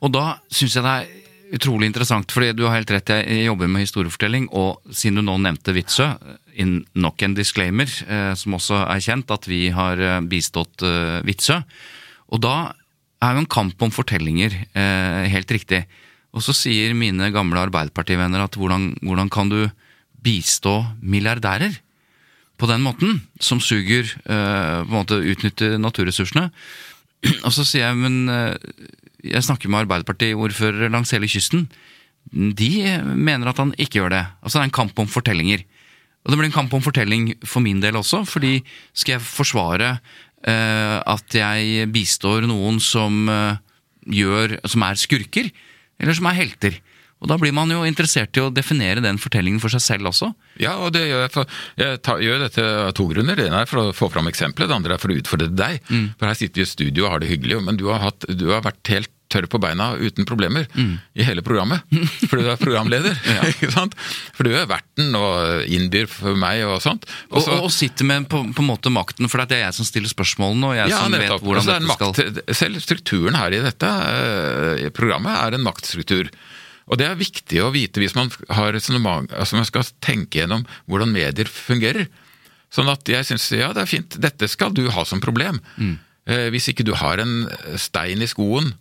[0.00, 3.70] Og da syns jeg det er utrolig interessant, fordi du har helt rett, jeg jobber
[3.70, 6.16] med historiefortelling, og siden du nå nevnte Witzøe,
[6.96, 11.60] nok en disclaimer, eh, som også er kjent, at vi har eh, bistått eh, Witzøe.
[12.32, 12.56] Og da
[13.22, 15.84] er jo en kamp om fortellinger eh, helt riktig.
[16.36, 19.60] Og så sier mine gamle Arbeiderpartivenner at hvordan, hvordan kan du
[20.26, 21.78] bistå milliardærer
[22.56, 26.48] på den måten, som suger, uh, på en måte utnytter naturressursene?
[27.46, 28.54] Og så sier jeg, men eh,
[29.32, 31.64] jeg snakker med Arbeiderparti-ordførere langs hele kysten.
[32.30, 32.70] De
[33.02, 34.22] mener at han ikke gjør det.
[34.42, 35.64] Altså det er en kamp om fortellinger.
[36.24, 38.58] Og det blir en kamp om fortelling for min del også, fordi
[38.92, 43.62] skal jeg forsvare uh, at jeg bistår noen som uh,
[44.06, 45.48] gjør Som er skurker,
[45.98, 46.76] eller som er helter?
[47.24, 50.28] Og da blir man jo interessert i å definere den fortellingen for seg selv også.
[50.60, 53.38] Ja, og det gjør jeg for Jeg tar, gjør dette av to grunner.
[53.40, 55.80] Det ene er for å få fram eksempelet, det andre er for å utfordre deg.
[56.20, 58.50] For her sitter vi i studio og har det hyggelig, men du har, hatt, du
[58.52, 61.82] har vært helt tørr på beina uten problemer i hele programmet.
[62.30, 63.16] Fordi du er programleder.
[63.50, 63.96] ikke sant?
[64.36, 67.08] For du er verten og innbyr for meg og sånt.
[67.32, 69.78] Og, så- og, og sitter med på, på en måte makten, for det er jeg
[69.80, 71.40] som stiller spørsmålene, og jeg ja, som nettopp.
[71.40, 75.66] vet hvordan Altså, det dette skal Selv strukturen her i dette eh, programmet er en
[75.66, 76.30] maktstruktur.
[76.86, 80.62] Og det er viktig å vite hvis man har resonnement, altså man skal tenke gjennom
[80.86, 82.06] hvordan medier fungerer.
[82.70, 85.58] Sånn at jeg syns ja, det er fint, dette skal du ha som problem.
[86.26, 88.72] Eh, hvis ikke du har en stein i skoen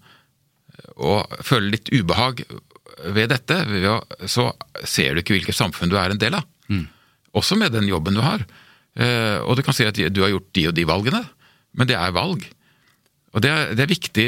[0.96, 2.44] og føler litt ubehag
[3.16, 3.58] ved dette,
[4.30, 4.50] så
[4.88, 6.46] ser du ikke hvilket samfunn du er en del av.
[7.36, 8.44] Også med den jobben du har.
[8.96, 11.24] Eh, og du kan si at du har gjort de og de valgene,
[11.76, 12.46] men det er valg.
[13.36, 14.28] Og det er, det er viktig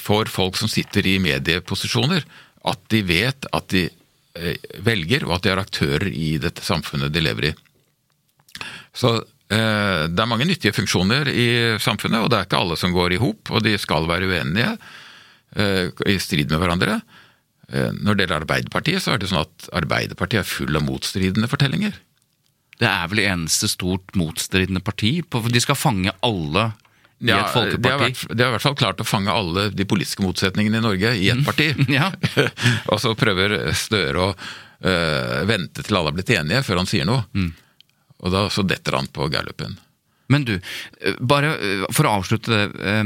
[0.00, 2.24] for folk som sitter i medieposisjoner,
[2.68, 7.12] at de vet at de eh, velger, og at de er aktører i dette samfunnet
[7.12, 7.52] de lever i.
[8.96, 11.48] Så eh, det er mange nyttige funksjoner i
[11.82, 14.74] samfunnet, og det er ikke alle som går i hop, og de skal være uenige
[15.56, 17.00] eh, i strid med hverandre.
[17.70, 21.92] Når det gjelder Arbeiderpartiet, så er det sånn at Arbeiderpartiet er full av motstridende fortellinger.
[22.80, 25.20] Det er vel det eneste stort motstridende parti.
[25.22, 26.64] De skal fange alle
[27.20, 28.04] i Ja, et folkeparti.
[28.06, 31.14] vært, de har i hvert fall klart å fange alle de politiske motsetningene i Norge
[31.20, 31.70] i ett parti.
[31.98, 32.10] Ja.
[32.90, 37.08] og så prøver Støre å øh, vente til alle har blitt enige før han sier
[37.08, 37.26] noe.
[37.36, 37.50] Mm.
[38.24, 39.76] Og da så detter han på gallupen.
[40.30, 40.54] Men du,
[41.00, 43.04] eh, bare eh, for å avslutte det.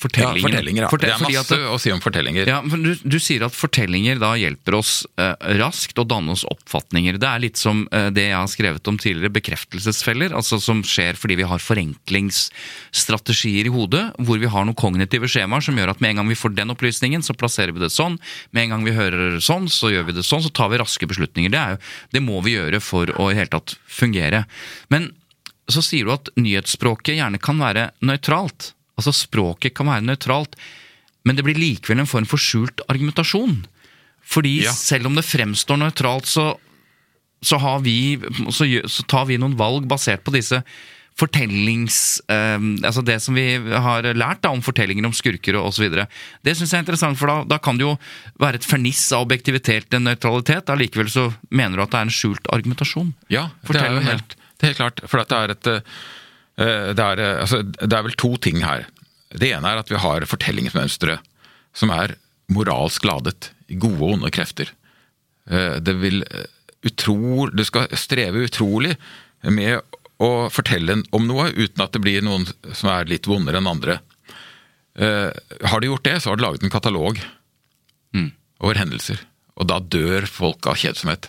[0.00, 0.40] Fortellingen.
[0.40, 0.88] Ja, fortellinger, ja.
[0.88, 2.48] Fortell- det er masse at- å si om fortellinger.
[2.48, 6.46] Ja, men du, du sier at fortellinger da hjelper oss eh, raskt å danne oss
[6.48, 7.18] oppfatninger.
[7.20, 10.32] Det er litt som eh, det jeg har skrevet om tidligere, bekreftelsesfeller.
[10.36, 15.64] Altså som skjer fordi vi har forenklingsstrategier i hodet, hvor vi har noen kognitive skjemaer
[15.64, 18.16] som gjør at med en gang vi får den opplysningen, så plasserer vi det sånn.
[18.56, 20.42] Med en gang vi hører sånn, så gjør vi det sånn.
[20.44, 21.52] Så tar vi raske beslutninger.
[21.52, 21.80] Det, jo,
[22.16, 24.44] det må vi gjøre for å i hele tatt fungere.
[24.92, 25.10] Men
[25.70, 28.72] så sier du at nyhetsspråket gjerne kan være nøytralt.
[29.00, 30.54] Altså språket kan være nøytralt,
[31.24, 33.62] men det blir likevel en form for skjult argumentasjon.
[34.30, 34.72] Fordi Ja.
[34.76, 36.54] selv om det fremstår nøytralt, så,
[37.42, 38.16] så, har vi,
[38.52, 40.62] så, så tar vi noen valg basert på disse
[41.20, 42.20] fortellings...
[42.30, 45.90] eh, altså det som vi har lært da, om fortellinger om skurker og osv.
[46.46, 47.96] Det syns jeg er interessant, for da, da kan det jo
[48.40, 50.70] være et ferniss av objektivitet til nøytralitet.
[50.72, 53.12] Allikevel så mener du at det er en skjult argumentasjon.
[53.32, 55.04] Ja, det Fortell er jo helt, det er helt klart.
[55.10, 56.00] For det er et eh,
[56.94, 58.86] det er, eh, altså, det er vel to ting her.
[59.30, 61.18] Det ene er at vi har fortellingsmønstre
[61.78, 62.16] som er
[62.50, 63.50] moralsk ladet.
[63.70, 64.72] Gode og onde krefter.
[65.50, 66.46] Eh, Det vil eh,
[66.84, 68.96] utro, Du skal streve utrolig
[69.44, 69.80] med
[70.20, 72.44] å fortelle om noe uten at det blir noen
[72.76, 74.00] som er litt vondere enn andre.
[74.98, 75.30] Eh,
[75.64, 77.20] Har du gjort det, så har du laget en katalog
[78.60, 79.20] over hendelser.
[79.56, 81.28] Og da dør folk av kjedsomhet.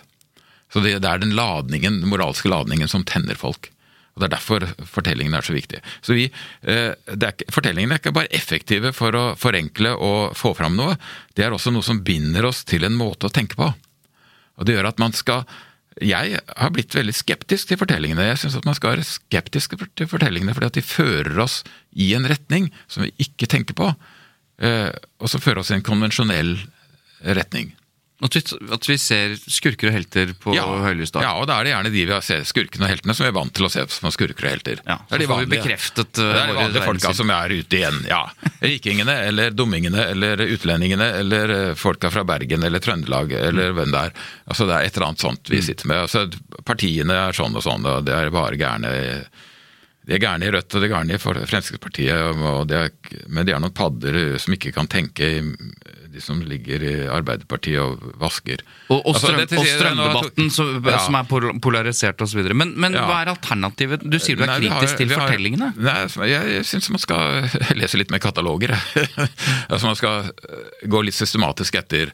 [0.72, 3.70] Så det, det er den ladningen, den moralske ladningen som tenner folk.
[4.12, 5.80] Og Det er derfor fortellingene er så viktige.
[6.04, 6.26] Så vi,
[6.68, 10.98] eh, er, Fortellingene er ikke bare effektive for å forenkle og få fram noe,
[11.34, 13.72] det er også noe som binder oss til en måte å tenke på.
[14.58, 15.46] Og det gjør at man skal
[16.00, 18.24] Jeg har blitt veldig skeptisk til fortellingene.
[18.24, 21.58] Jeg syns man skal være skeptisk til fortellingene fordi at de fører oss
[21.92, 23.90] i en retning som vi ikke tenker på,
[24.64, 24.88] eh,
[25.20, 26.56] og som fører oss i en konvensjonell
[27.20, 27.74] retning.
[28.22, 31.24] At vi, at vi ser skurker og helter på høylys dag.
[31.26, 33.30] Ja, og da er det gjerne de vi har sett, skurkene og heltene, som vi
[33.32, 34.82] er vant til å se som skurker og helter.
[34.86, 37.56] Ja, det er de vi vanlige, bekreftet, uh, det er de vanlige folka som er
[37.58, 38.22] ute igjen, ja.
[38.62, 44.04] Rikingene, eller dummingene, eller utlendingene, eller eh, folka fra Bergen eller Trøndelag, eller hvem det
[44.06, 44.14] er.
[44.46, 46.04] Altså Det er et eller annet sånt vi sitter med.
[46.06, 48.92] Altså Partiene er sånn og sånn, og det er bare gærne
[50.06, 52.90] de er gærne i Rødt og de er gærne i Fremskrittspartiet, er,
[53.30, 55.28] men de er noen padder som ikke kan tenke,
[56.12, 58.60] de som ligger i Arbeiderpartiet og vasker.
[58.90, 60.98] Og, og, Altså, strøm, og jeg strømdebatten som, Ja.
[61.06, 62.42] som er pol- polarisert osv.
[62.52, 63.06] Men, men Ja.
[63.08, 64.02] hva er alternativet?
[64.10, 65.70] Du sier du er Nei, kritisk har- til har- fortellingene.
[65.78, 67.48] Nei, altså, jeg syns man skal
[67.80, 68.74] lese litt mer kataloger.
[69.70, 72.12] altså Man skal eh, gå litt systematisk etter.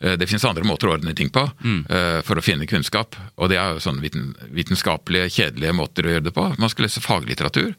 [0.00, 1.86] Eh, Det finnes andre måter å ordne ting på Mm.
[1.90, 3.16] eh, for å finne kunnskap.
[3.36, 6.44] Og det er jo sånne viten, vitenskapelige, kjedelige måter å gjøre det på.
[6.58, 7.74] Man skal lese faglitteratur.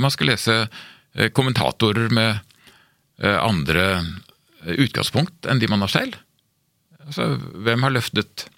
[0.00, 0.68] Man skal lese
[1.14, 2.40] eh, kommentatorer med
[3.22, 4.02] andre
[4.66, 6.16] utgangspunkt enn de man har selv.
[7.06, 8.48] Altså, hvem har løftet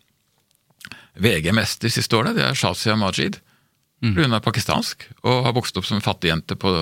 [1.21, 2.35] VG mest de siste årene?
[2.35, 3.37] Det er Shazia Majid.
[4.03, 4.15] Mm.
[4.17, 6.73] Hun er pakistansk og har vokst opp som fattigjente på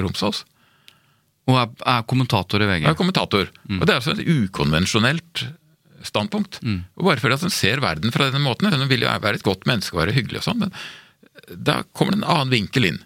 [0.00, 0.44] Romsås.
[1.48, 2.84] Og er, er kommentator i VG.
[2.90, 3.48] Er kommentator.
[3.80, 5.46] Og det er altså et ukonvensjonelt
[6.06, 6.60] standpunkt.
[6.96, 9.42] Og bare fordi at hun ser verden fra denne måten, hun vil jo være et
[9.46, 10.72] godt menneske og være hyggelig og sånn, men
[11.56, 13.00] da kommer det en annen vinkel inn.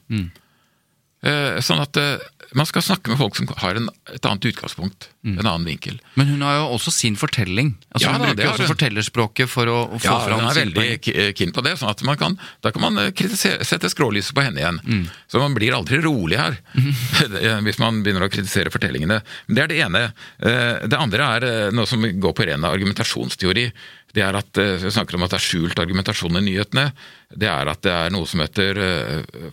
[1.25, 2.19] Eh, Sånn at eh,
[2.55, 5.97] man skal snakke med folk som har en, et annet utgangspunkt, en annen vinkel.
[6.19, 7.73] Men hun har jo også sin fortelling.
[7.91, 8.71] Altså Ja Hun bruker har også hun.
[8.75, 12.05] fortellerspråket for å, å få Ja, fram hun er veldig keen på det, sånn at
[12.07, 13.25] man kan, da kan man eh,
[13.65, 15.09] sette skrålyset på henne igjen.
[15.31, 16.59] Så man blir aldri rolig her,
[17.67, 19.21] hvis man begynner å kritisere fortellingene.
[19.49, 20.05] Men Det er det ene.
[20.39, 23.69] Eh, Det andre er eh, noe som går på ren argumentasjonsteori.
[24.15, 26.93] Det er at Vi snakker om at det er skjult argumentasjon i nyhetene.
[27.35, 28.79] Det er at det er noe som heter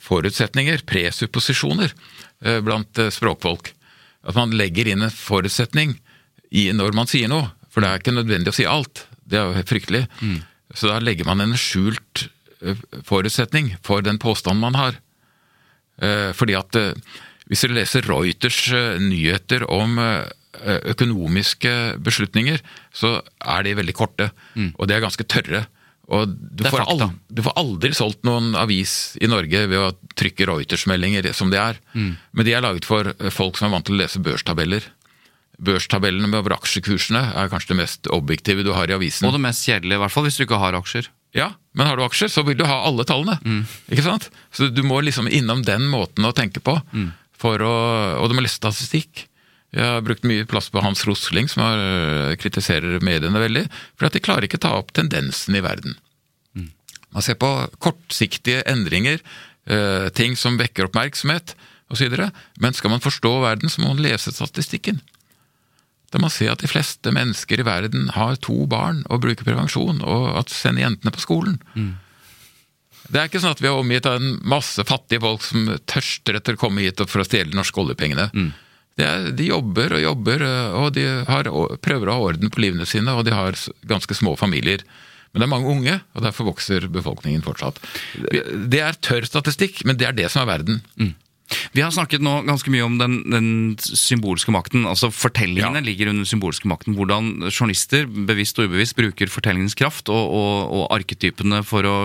[0.06, 1.94] forutsetninger, presupposisjoner,
[2.66, 3.74] blant eh, språkfolk.
[4.28, 5.96] At man legger inn en forutsetning
[6.52, 7.50] i når man sier noe.
[7.72, 9.06] For det er ikke nødvendig å si alt.
[9.24, 10.06] Det er jo fryktelig.
[10.20, 10.42] fryktelig.
[10.76, 12.28] Så da legger man en skjult
[12.62, 12.78] eh,
[13.08, 15.00] forutsetning for den påstanden man har.
[16.02, 16.94] Eh, Fordi at eh,
[17.52, 20.28] hvis dere leser Reuters eh, nyheter om eh,
[20.92, 21.72] økonomiske
[22.04, 22.60] beslutninger,
[22.94, 24.30] så er de veldig korte,
[24.76, 25.66] og de er ganske tørre.
[26.12, 30.48] Og du får, aldri, du får aldri solgt noen avis i Norge ved å trykke
[30.50, 31.78] Reuters-meldinger som de er.
[31.96, 34.84] Men de er laget for eh, folk som er vant til å lese børstabeller.
[35.62, 39.28] Børstabellene med over aksjekursene er kanskje det mest objektive du har i avisen.
[39.30, 41.08] Og det mest kjedelige, i hvert fall hvis du ikke har aksjer.
[41.38, 43.38] Ja, men har du aksjer, så vil du ha alle tallene.
[43.94, 44.26] Ikke sant?
[44.52, 46.76] Så du må liksom innom den måten å tenke på.
[47.42, 47.72] For å,
[48.20, 49.28] og du må lese statistikk.
[49.72, 53.70] Jeg har brukt mye plass på Hans Rosling, som har, øh, kritiserer mediene veldig.
[53.96, 55.96] For at de klarer ikke ta opp tendensen i verden.
[57.12, 57.50] Man ser på
[57.80, 59.20] kortsiktige endringer,
[59.68, 61.56] øh, ting som vekker oppmerksomhet
[61.92, 62.32] osv.
[62.60, 65.02] Men skal man forstå verden, så må man lese statistikken.
[66.12, 70.02] Da man ser at de fleste mennesker i verden har to barn og bruker prevensjon,
[70.04, 71.62] og at sender jentene på skolen.
[73.12, 76.36] Det er ikke sånn at vi er omgitt av en masse fattige folk som tørster
[76.36, 78.30] etter å komme hit for å stjele de norske oljepengene.
[78.32, 78.52] Det
[79.00, 80.44] er, de jobber og jobber,
[80.78, 81.48] og de har,
[81.84, 84.84] prøver å ha orden på livene sine, og de har ganske små familier.
[85.32, 87.80] Men det er mange unge, og derfor vokser befolkningen fortsatt.
[88.68, 90.82] Det er tørr statistikk, men det er det som er verden.
[91.76, 93.48] Vi har snakket nå ganske mye om den, den
[93.80, 94.86] symbolske makten.
[94.88, 95.86] altså Fortellingene Ja.
[95.86, 96.96] ligger under den symbolske makten.
[96.96, 101.96] Hvordan journalister bevisst og ubevisst bruker fortellingens kraft og, og, og arketypene for å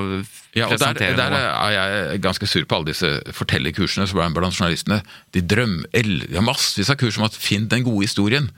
[0.57, 4.57] Ja, og der, der er jeg ganske sur på alle disse fortellerkursene som er blant
[4.57, 5.03] journalistene.
[5.37, 8.49] De drømmer De har massevis av kurs om at finn den gode historien.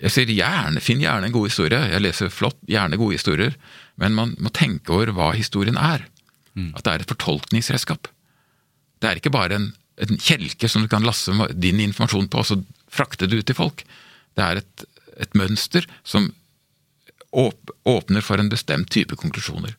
[0.00, 1.76] Jeg sier gjerne, finn gjerne en god historie.
[1.92, 3.52] Jeg leser flott, gjerne gode historier.
[4.00, 6.06] Men man må tenke over hva historien er.
[6.74, 8.08] At det er et fortolkningsredskap.
[9.00, 9.68] Det er ikke bare en,
[10.00, 13.58] en kjelke som du kan lasse din informasjon på, og så frakte det ut til
[13.58, 13.84] folk.
[14.38, 14.84] Det er et,
[15.20, 16.30] et mønster som
[17.30, 19.76] åp, åpner for en bestemt type konklusjoner.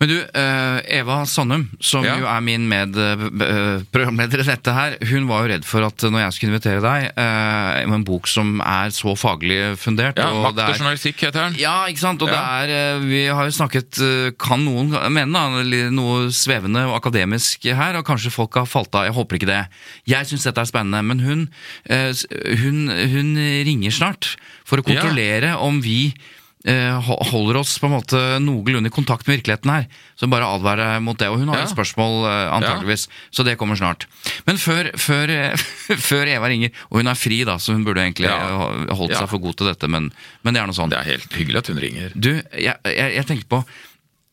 [0.00, 2.16] Men du, eh, Eva Sandum, som Ja.
[2.18, 6.34] jo er min medprogramleder i dette her, hun var jo redd for at når jeg
[6.36, 10.62] skulle invitere deg eh, med en bok som er så faglig fundert Ja, og Makt
[10.64, 11.58] og journalistikk heter den.
[11.62, 12.22] Ja, ikke sant?
[12.26, 16.86] Og det er, eh, vi har jo snakket, eh, kan noen mene da, noe svevende
[16.90, 19.62] og akademisk her, og kanskje folk har falt av, jeg håper ikke det.
[20.10, 21.48] Jeg synes dette er spennende, men hun,
[21.88, 22.12] eh,
[22.60, 24.34] hun, hun ringer snart
[24.64, 25.00] for å Ja.
[25.00, 26.20] kontrollere om vi eh,
[26.64, 29.86] holder oss på en måte noenlunde i kontakt med virkeligheten her.
[30.16, 31.28] Så bare advare mot det.
[31.28, 31.62] Og hun har Ja.
[31.64, 34.06] et spørsmål antageligvis, antageligvis, så det kommer snart.
[34.46, 35.56] Men før, før, eh,
[36.08, 38.38] før Eva ringer, og hun er fri da, så hun burde egentlig Ja.
[38.48, 39.20] eh, holdt Ja.
[39.20, 40.12] seg for god til dette, men,
[40.42, 40.90] men det er noe sånt.
[40.90, 42.12] Det er helt hyggelig at hun ringer.
[42.16, 43.64] Du, jeg, jeg, jeg tenker på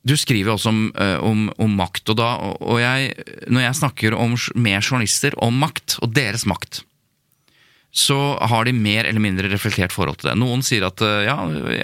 [0.03, 3.11] Du skriver også om, eh, om, om makt, og, da, og, og jeg,
[3.53, 6.81] når jeg snakker om, med journalister om makt, og deres makt,
[7.91, 8.17] så
[8.47, 10.37] har de mer eller mindre reflektert forhold til det.
[10.39, 11.35] Noen sier at eh, ja,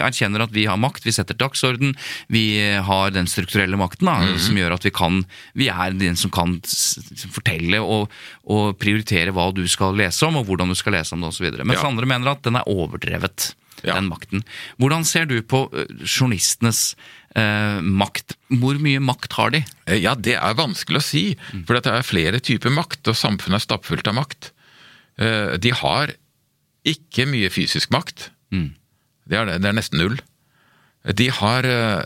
[0.08, 1.92] erkjenner at vi har makt, vi setter dagsorden,
[2.32, 2.44] vi
[2.80, 5.22] har den strukturelle makten da, som gjør at vi kan
[5.58, 6.56] Vi er den som kan
[7.32, 8.08] fortelle og,
[8.48, 11.50] og prioritere hva du skal lese om, og hvordan du skal lese om det osv.
[11.62, 11.88] Mens Ja.
[11.88, 13.54] andre mener at den er overdrevet,
[13.84, 13.94] Ja.
[13.94, 14.42] den makten.
[14.80, 16.96] Hvordan ser du på eh, journalistenes
[17.36, 18.34] eh, makt?
[18.50, 19.64] Hvor mye makt har de?
[19.86, 21.36] Eh, Ja, det er vanskelig å si,
[21.66, 24.50] for det er flere typer makt, og samfunnet er stappfullt av makt.
[25.18, 26.14] Eh, De har
[26.88, 28.30] ikke mye fysisk makt.
[29.28, 30.18] Det, er det, det er nesten null.
[31.18, 32.02] De har eh,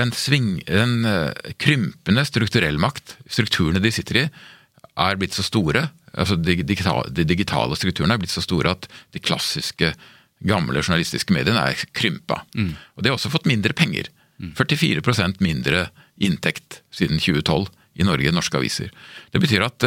[0.00, 3.16] en, sving, en eh, krympende strukturell makt.
[3.30, 4.28] Strukturene de sitter i,
[4.98, 5.88] er blitt så store.
[6.14, 9.92] altså De digitale, de digitale strukturene er blitt så store at de klassiske,
[10.46, 12.44] gamle journalistiske mediene er krympa.
[12.96, 14.10] Og de har også fått mindre penger.
[14.54, 15.88] 44% mindre
[16.22, 17.66] inntekt siden 2012
[17.98, 18.92] i Norge, norske aviser.
[19.34, 19.82] Det betyr at,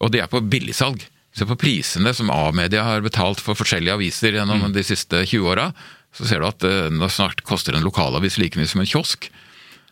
[0.00, 1.00] Og det er på billigsalg.
[1.38, 5.68] Se på prisene som A-media har betalt for forskjellige aviser gjennom de siste 20 åra.
[6.16, 9.28] Så ser du at det nå snart koster en lokalavis like mye som en kiosk.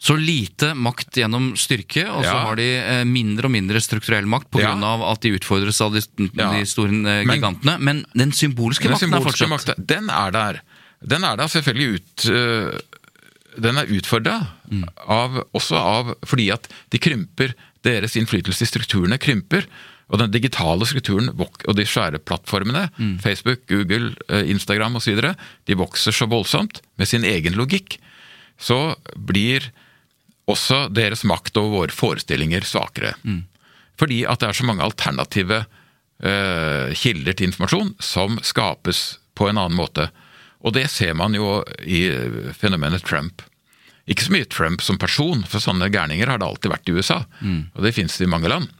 [0.03, 2.43] Så lite makt gjennom styrke, og så Ja.
[2.45, 4.61] har de eh, mindre og mindre strukturell makt pga.
[4.61, 4.75] Ja.
[4.85, 6.03] av at de utfordres av de,
[6.35, 7.79] de store eh, Men- gigantene.
[7.81, 10.61] Men den symbolske Den makten er symbolske fortsatt makten, den er der.
[11.07, 12.83] Den er der selvfølgelig ut
[13.61, 14.35] Den er utfordra
[15.09, 17.55] av, også av fordi at de krymper
[17.87, 19.65] Deres innflytelse i strukturene krymper.
[20.07, 22.89] Og den digitale strukturen og de svære plattformene,
[23.23, 25.19] Facebook, Google, øh, Instagram osv.,
[25.67, 27.99] de vokser så voldsomt med sin egen logikk.
[28.59, 29.73] Så blir
[30.47, 33.17] også deres makt over våre forestillinger svakere.
[33.99, 35.65] Fordi at det er så mange alternative
[36.23, 40.11] uh, kilder til informasjon som skapes på en annen måte.
[40.63, 43.43] Og det ser man jo i eh, fenomenet Trump.
[44.09, 47.19] Ikke så mye Trump som person, for sånne gærninger har det alltid vært i USA.
[47.77, 48.71] Og det finnes det i mange land.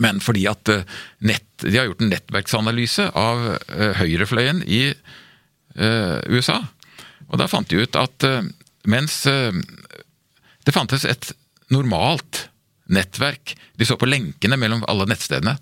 [0.00, 0.86] Men fordi at eh,
[1.28, 6.62] nett, de har gjort en nettverksanalyse av eh, høyrefløyen i eh, USA.
[7.28, 8.26] Og da fant de ut at
[8.90, 11.28] mens det fantes et
[11.70, 12.48] normalt
[12.90, 15.52] nettverk De så på lenkene mellom alle nettstedene.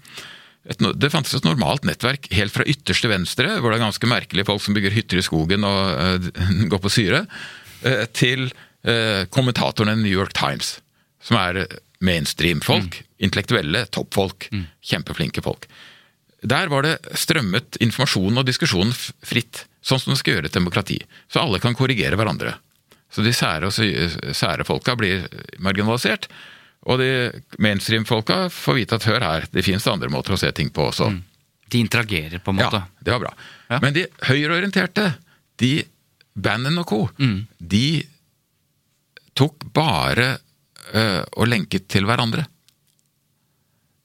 [0.69, 4.49] Et, det fantes et normalt nettverk helt fra ytterste venstre, hvor det er ganske merkelige
[4.49, 6.41] folk som bygger hytter i skogen og uh,
[6.73, 7.21] går på syre,
[7.85, 10.79] uh, til uh, kommentatorene i New York Times,
[11.21, 11.67] som er
[12.05, 13.03] mainstream-folk.
[13.19, 14.49] Intellektuelle toppfolk.
[14.85, 15.67] Kjempeflinke folk.
[16.47, 18.93] Der var det strømmet informasjon og diskusjon
[19.27, 21.01] fritt, sånn som det skal gjøre et demokrati.
[21.27, 22.55] Så alle kan korrigere hverandre.
[23.11, 25.25] Så de sære, og sære folka blir
[25.65, 26.29] marginalisert,
[26.87, 27.11] og de
[27.59, 31.11] mainstream-folka får vite at hør her, det finnes andre måter å se ting på også.
[31.69, 32.85] De interagerer, på en måte.
[32.85, 33.33] Ja, det var bra.
[33.67, 33.81] Ja.
[33.83, 35.11] Men de høyreorienterte,
[35.59, 35.73] de
[36.39, 37.01] Bannon og co.,
[37.59, 38.07] de
[39.35, 40.37] tok bare
[40.89, 42.47] og lenket til hverandre.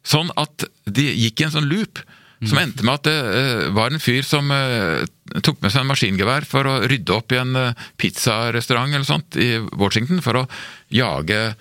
[0.03, 2.01] Sånn at de gikk i en sånn loop
[2.43, 5.05] som endte med at det øh, var en fyr som øh,
[5.45, 7.55] tok med seg en maskingevær for å rydde opp i en
[8.01, 10.47] pizzarestaurant eller sånt i Washington for å
[10.93, 11.53] jage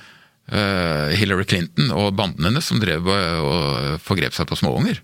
[0.52, 4.98] Hillary Clinton og bandene hennes som drev og, forgrep seg på småunger.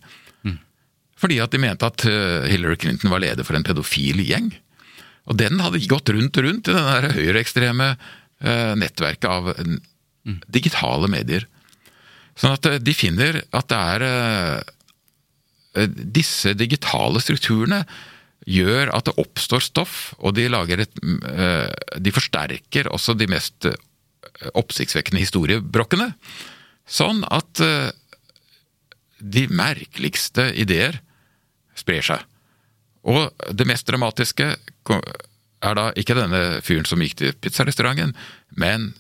[1.19, 2.03] Fordi at de mente at
[2.51, 4.51] Hillary Clinton var leder for en pedofil gjeng.
[5.29, 9.51] Og den hadde gått rundt og rundt i det høyreekstreme eh, nettverket av
[10.47, 11.47] digitale medier.
[12.39, 14.61] Sånn at eh, de finner at det er eh,
[15.83, 17.83] eh, Disse digitale strukturene
[18.49, 21.69] gjør at det oppstår stoff, og de et eh,
[21.99, 23.69] De forsterker også de mest
[24.55, 26.13] oppsiktsvekkende historiebrokkene.
[26.89, 27.61] Sånn at
[29.19, 31.01] de merkeligste ideer
[31.77, 32.23] sprer seg.
[33.09, 38.15] Og det mest dramatiske er da ikke denne fyren som gikk til pizzarestauranten,
[38.55, 38.93] men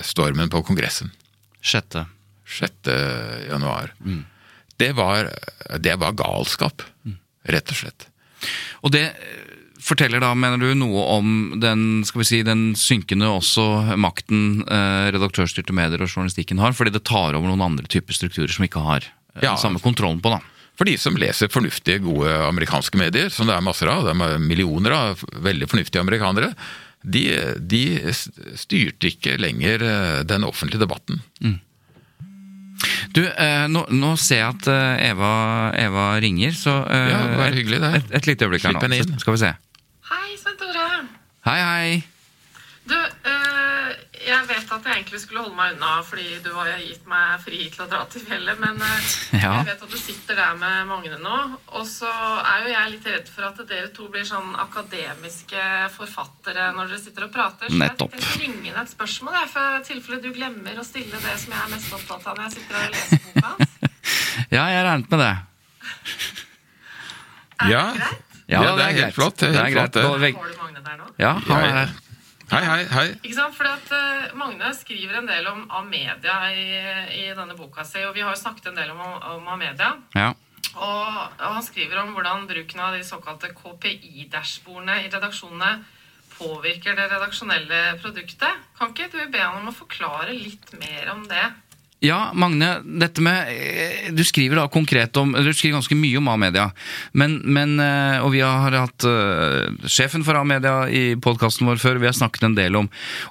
[0.00, 1.10] stormen på Kongressen.
[1.62, 1.98] 6.
[2.58, 2.72] 6.
[3.50, 3.92] januar.
[4.76, 5.28] Det, var,
[5.78, 6.82] det var galskap,
[7.48, 8.08] rett og slett.
[8.82, 9.40] Og det eh,
[9.82, 11.28] forteller da, mener du, noe om
[11.62, 16.94] den skal vi si, den synkende også makten eh, redaktørstyrte medier og journalistikken har, fordi
[16.96, 19.54] det tar over noen andre typer strukturer som ikke har eh, Ja.
[19.60, 20.34] samme kontrollen på.
[20.34, 20.40] da.
[20.78, 24.38] For de som leser fornuftige, gode amerikanske medier, som det er masser av, det er
[24.42, 26.54] millioner av veldig fornuftige amerikanere,
[27.04, 27.22] de,
[27.58, 27.82] de
[28.56, 31.22] styrte ikke lenger eh, den offentlige debatten.
[33.14, 35.32] Du, eh, nå, nå ser jeg at eh, Eva,
[35.78, 37.90] Eva ringer, så eh, Ja, det var hyggelig, det.
[37.98, 39.18] Et, et lite øyeblikk her nå.
[39.22, 39.52] Skal vi se.
[40.10, 40.86] Hei, Svein Tore.
[41.46, 41.92] Hei, hei.
[42.88, 43.61] Du, eh,
[44.32, 47.58] jeg vet at jeg egentlig skulle holde meg unna fordi du har gitt meg fri
[47.72, 49.10] til å dra til fjellet, men eh,
[49.44, 49.52] Ja.
[49.60, 51.36] jeg vet at du sitter der med Magne nå.
[51.78, 55.64] Og så er jo jeg litt redd for at dere to blir sånn akademiske
[55.96, 57.70] forfattere når dere sitter og prater.
[57.72, 58.12] Så Nettopp.
[58.14, 61.22] jeg tenkte jeg ringe inn et spørsmål, jeg, for i tilfelle du glemmer å stille
[61.24, 63.78] det som jeg er mest opptatt av når jeg sitter og leser boka hans.
[64.52, 65.32] Ja, jeg regnet med det.
[67.68, 67.82] Ja,
[68.50, 69.14] Ja, Ja, det er helt greit.
[69.16, 69.92] flott, det er helt greit.
[69.96, 70.32] flott, det.
[70.32, 71.06] Du Magne der nå?
[71.22, 71.92] Ja, han er her.
[72.52, 73.04] Hei, hei, hei.
[73.24, 73.54] Ikke sant?
[73.56, 76.66] Fordi at uh, Magne skriver en del om Amedia i,
[77.16, 79.00] i denne boka si, og vi har jo snakket en del om,
[79.38, 79.94] om Amedia.
[80.12, 80.34] Ja.
[80.74, 85.72] Og, og han skriver om hvordan bruken av de såkalte KPI-dashbordene i redaksjonene
[86.34, 88.60] påvirker det redaksjonelle produktet.
[88.76, 91.46] Kan ikke du be han om å forklare litt mer om det?
[92.02, 96.28] Ja, Magne, dette med eh, Du skriver da konkret om Du skriver ganske mye om
[96.32, 96.64] A-media.
[97.14, 102.00] Men, men eh, Og vi har hatt eh, sjefen for A-media i podkasten vår før.
[102.02, 102.88] Vi har snakket en del om,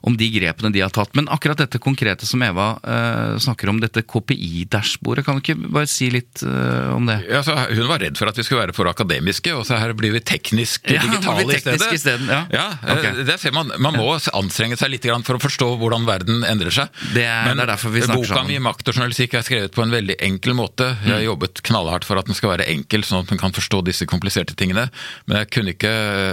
[0.07, 1.11] om de grepene de har tatt.
[1.19, 5.89] Men akkurat dette konkrete som Eva uh, snakker om, dette KPI-dashbordet, kan du ikke bare
[5.89, 7.17] si litt uh, om det?
[7.30, 9.93] Ja, så hun var redd for at vi skulle være for akademiske, og så her
[9.97, 12.24] blir vi teknisk Ja, digitale blir teknisk i stedet.
[12.24, 12.41] I stedet ja.
[12.55, 13.26] ja okay.
[13.28, 16.91] det ser man, man må anstrenge seg litt for å forstå hvordan verden endrer seg.
[17.15, 18.61] Det er- det er derfor vi snakker sammen.
[18.62, 20.86] 'Makt og journalistikk' er skrevet på en veldig enkel måte.
[21.01, 21.14] Jeg Mm.
[21.18, 24.05] har jobbet knallhardt for at den skal være enkel, sånn at den kan forstå disse
[24.05, 24.89] kompliserte tingene.
[25.28, 25.91] Men jeg kunne ikke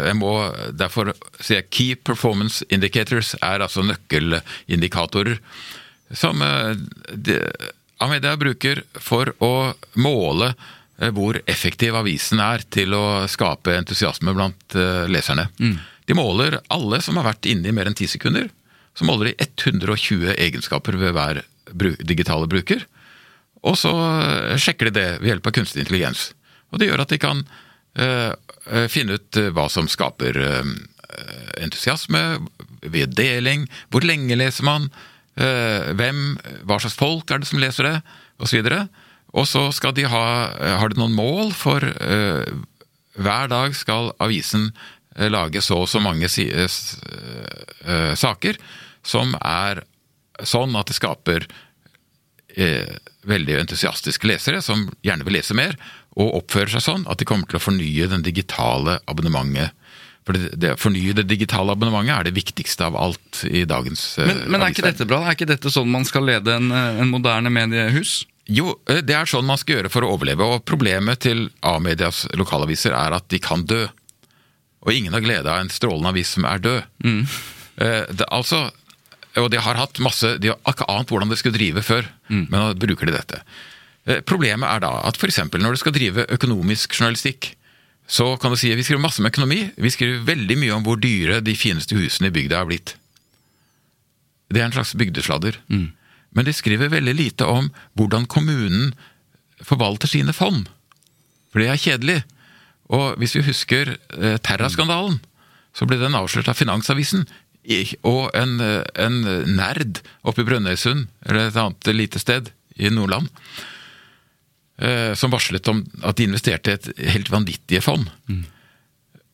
[0.09, 0.33] Jeg må
[0.77, 5.39] derfor si at Key Performance Indicators er altså nøkkelindikatorer
[6.15, 6.75] som eh,
[7.15, 7.53] de-
[8.01, 10.55] Amedia bruker for å måle
[11.01, 15.49] eh, hvor effektiv avisen er til å skape entusiasme blant eh, leserne.
[15.59, 18.49] De måler alle som har vært inne i mer enn ti sekunder.
[18.97, 21.43] Så måler de 120 egenskaper ved hver
[21.75, 22.85] digitale bruker.
[23.67, 26.31] Og så eh, sjekker de det ved hjelp av kunstig intelligens.
[26.71, 27.43] Og det gjør at de kan
[27.99, 28.33] eh,
[28.93, 30.73] finne ut hva som skaper eh,
[31.65, 32.25] entusiasme,
[32.79, 34.87] ved deling, hvor lenge leser man,
[35.41, 36.37] eh, hvem,
[36.69, 37.97] hva slags folk er det som leser det,
[38.39, 38.69] osv.
[39.35, 40.25] Og så skal de ha,
[40.79, 41.83] har de noen mål for
[43.19, 44.71] hver dag skal avisen
[45.19, 46.47] lage så og så mange si,
[48.17, 48.61] saker
[49.05, 49.83] som er
[50.47, 51.47] sånn at det skaper
[52.57, 52.97] eh,
[53.29, 55.77] veldig entusiastiske lesere som gjerne vil lese mer,
[56.19, 59.75] og oppfører seg sånn at de kommer til å fornye den digitale abonnementet.
[60.27, 64.03] For det, det å fornye det digitale abonnementet er det viktigste av alt i dagens
[64.21, 65.23] eh, Men, men er ikke dette bra?
[65.25, 68.23] Er ikke dette sånn man skal lede en, eh, en moderne mediehus?
[68.49, 72.27] Jo, eh, det er sånn man skal gjøre for å overleve, og problemet til A-medias
[72.37, 73.87] lokalaviser er at de kan dø.
[74.85, 76.83] Og ingen har glede av en strålende avis som er død.
[77.05, 78.71] Eh, Det, altså,
[79.41, 82.49] og de har hatt masse De har ikke ant hvordan de skulle drive før, men
[82.53, 83.41] nå bruker de dette.
[84.07, 85.39] Eh, Problemet er da at f.eks.
[85.53, 87.55] når du skal drive økonomisk journalistikk,
[88.09, 90.97] så kan du si vi skriver masse om økonomi, vi skriver veldig mye om hvor
[91.01, 92.95] dyre de fineste husene i bygda er blitt.
[94.49, 95.59] Det er en slags bygdesladder.
[95.69, 97.69] Men de skriver veldig lite om
[97.99, 98.95] hvordan kommunen
[99.65, 100.69] forvalter sine fond.
[101.53, 102.19] For det er kjedelig.
[102.89, 105.19] Og hvis vi husker eh, Terra-skandalen,
[105.77, 107.27] så ble den avslørt av Finansavisen.
[108.09, 109.23] Og en, eh, en
[109.57, 113.29] nerd oppe i Brønnøysund, eller et annet lite sted i Nordland,
[114.81, 118.09] eh, som varslet om at de investerte i et helt vanvittige fond.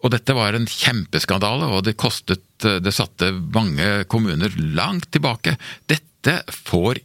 [0.04, 5.58] Og dette var en kjempeskandale, og det kostet Det satte mange kommuner langt tilbake.
[5.86, 6.96] Dette får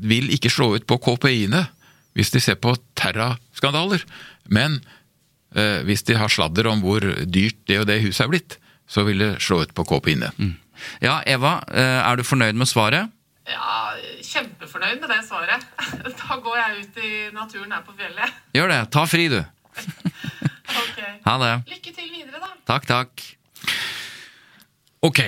[0.00, 1.66] vil ikke slå ut på KPI-ene
[2.16, 4.00] hvis de ser på Terra-skandaler.
[4.48, 4.80] Men
[5.54, 8.56] eh, hvis de har sladder om hvor dyrt det og det huset er blitt,
[8.88, 10.32] så vil det slå ut på KPI-ene.
[11.04, 13.10] Ja, Eva, eh, er du fornøyd med svaret?
[13.48, 15.64] Ja, kjempefornøyd med det svaret.
[16.22, 18.38] Da går jeg ut i naturen her på fjellet.
[18.56, 18.80] Gjør det.
[18.94, 19.40] Ta fri, du.
[20.72, 21.00] Ok.
[21.26, 21.52] Ha det.
[21.68, 22.48] Lykke til videre, da.
[22.70, 23.24] Takk, takk.
[25.04, 25.18] Ok,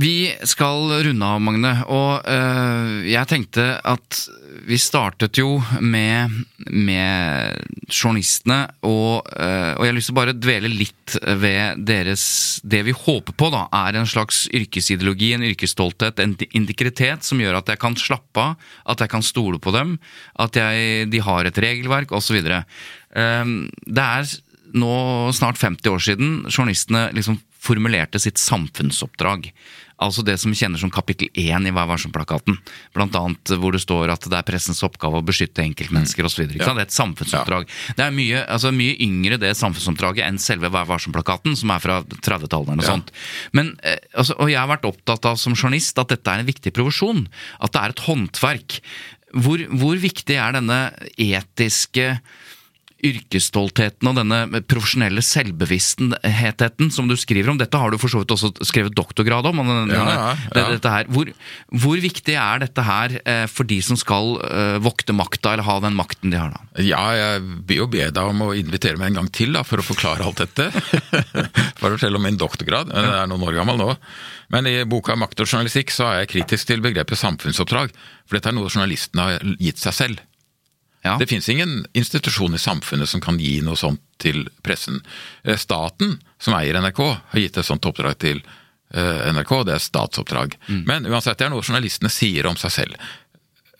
[0.00, 1.72] vi skal runde av, Magne.
[1.90, 4.20] Og øh, jeg tenkte at
[4.66, 6.32] vi startet jo med,
[6.66, 12.24] med journalistene, og, øh, og jeg har lyst til å bare dvele litt ved deres
[12.62, 17.60] Det vi håper på, da, er en slags yrkesideologi, en yrkesstolthet, en integritet som gjør
[17.60, 19.96] at jeg kan slappe av, at jeg kan stole på dem,
[20.38, 22.42] at jeg, de har et regelverk, osv.
[23.16, 23.56] Um,
[23.86, 24.28] det er
[24.74, 29.50] nå snart 50 år siden journalistene liksom formulerte sitt samfunnsoppdrag.
[29.98, 32.54] Altså det som kjennes som kapittel én i Vær varsom-plakaten.
[32.94, 36.44] Blant annet hvor det står at det er pressens oppgave å beskytte enkeltmennesker osv.
[36.52, 37.66] Det er et samfunnsoppdrag.
[37.98, 41.98] Det er mye, altså mye yngre det samfunnsoppdraget enn selve Vær varsom-plakaten, som er fra
[42.14, 42.94] 30-tallet eller noe Ja.
[42.94, 43.10] sånt.
[43.52, 46.52] Men, eh, altså, og jeg har vært opptatt av som journalist at dette er en
[46.52, 47.26] viktig provisjon.
[47.60, 48.80] At det er et håndverk.
[49.34, 52.20] Hvor, hvor viktig er denne etiske
[53.04, 57.58] yrkesstoltheten og denne profesjonelle selvbevisstheten som du skriver om.
[57.60, 59.56] Dette har du for så vidt også skrevet doktorgrad om.
[59.62, 60.36] denne- Ja, ja,
[60.74, 61.04] ja.
[61.08, 61.30] Hvor,
[61.70, 65.78] hvor viktig er dette her eh, for de som skal eh, vokte makta, eller ha
[65.80, 66.60] den makten de har da?
[66.82, 69.78] Ja, jeg vil jo be deg om å invitere meg en gang til da, for
[69.78, 70.70] å forklare alt dette.
[71.78, 72.90] for å fortelle om min doktorgrad.
[72.90, 73.92] Den er noen år gammel nå.
[74.50, 77.90] Men i boka 'Makt og journalistikk' så er jeg kritisk til begrepet samfunnsoppdrag.
[78.26, 80.18] For dette er noe journalistene har gitt seg selv.
[81.06, 81.14] Ja.
[81.20, 84.98] Det fins ingen institusjon i samfunnet som kan gi noe sånt til pressen.
[85.44, 86.98] Eh, Staten, som eier NRK,
[87.30, 88.40] har gitt et sånt oppdrag til
[88.90, 89.52] eh, NRK.
[89.68, 90.56] Det er statsoppdrag.
[90.88, 92.96] Men uansett, det er noe journalistene sier om seg selv.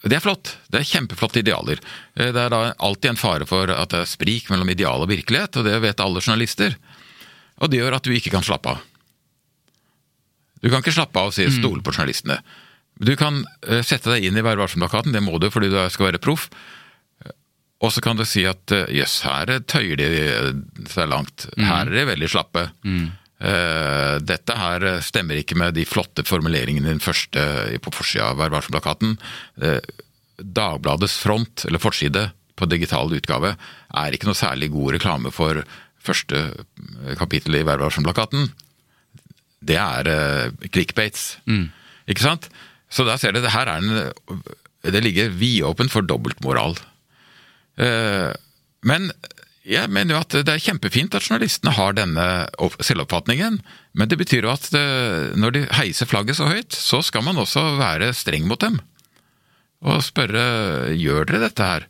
[0.07, 0.53] Det er flott.
[0.71, 1.83] Det er kjempeflotte idealer.
[2.15, 5.11] Eh, Det er da alltid en fare for at det er sprik mellom ideal og
[5.11, 6.79] virkelighet, og det vet alle journalister.
[7.59, 8.87] Og det gjør at du ikke kan slappe av.
[10.63, 12.39] Du kan ikke slappe av og si stole på journalistene.
[12.99, 13.45] Du kan
[13.87, 16.49] sette deg inn i Vær varsom-plakaten, det må du fordi du skal være proff.
[17.79, 20.09] Og så kan du si at jøss, yes, her tøyer de
[20.91, 21.47] seg langt.
[21.57, 22.65] Her er de veldig slappe.
[23.39, 27.45] Eh, dette her stemmer ikke med de flotte formuleringene i den første
[27.85, 29.15] på forsida av Vær varsom-plakaten.
[29.63, 29.79] Eh,
[30.39, 35.63] Dagbladets front, eller forside, på digital utgave er ikke noe særlig god reklame for
[36.03, 36.41] første
[37.21, 38.51] kapittel i Vær varsom-plakaten.
[39.63, 41.37] Det er clickbates.
[41.47, 41.71] clickbaits.
[42.11, 42.49] Ikke sant?
[42.91, 44.43] Så da ser du, det her er en
[44.83, 46.79] Det ligger vidåpent for dobbeltmoral.
[47.79, 48.33] Eh,
[48.87, 49.11] Men
[49.69, 52.25] jeg mener jo at det er kjempefint at journalistene har denne
[52.81, 53.59] selvoppfatningen,
[53.99, 57.37] men det betyr jo at eh, når de heiser flagget så høyt, så skal man
[57.43, 58.79] også være streng mot dem.
[59.83, 61.89] Og spørre gjør dere dette her?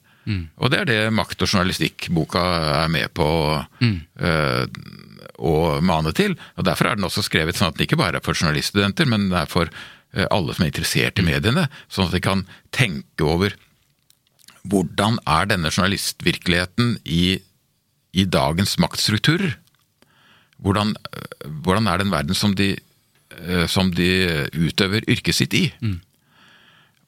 [0.61, 2.41] Og det er det Makt og journalistikk-boka
[2.85, 3.29] er med på
[4.21, 4.65] eh,
[5.39, 6.35] å mane til.
[6.59, 9.29] Og Derfor er den også skrevet sånn at den ikke bare er for journaliststudenter, men
[9.31, 9.71] det er for
[10.33, 13.53] alle som er interessert i mediene, sånn at de kan tenke over
[14.63, 17.39] hvordan er denne journalistvirkeligheten i,
[18.13, 19.57] i dagens maktstrukturer?
[20.59, 22.77] Hvordan, øh, hvordan er den verden som de,
[23.39, 25.73] øh, som de utøver yrket sitt i?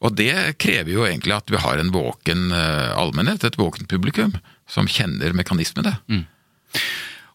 [0.00, 4.34] Og det krever jo egentlig at vi har en våken øh, allmennhet, et våkent publikum,
[4.68, 5.96] som kjenner mekanismene.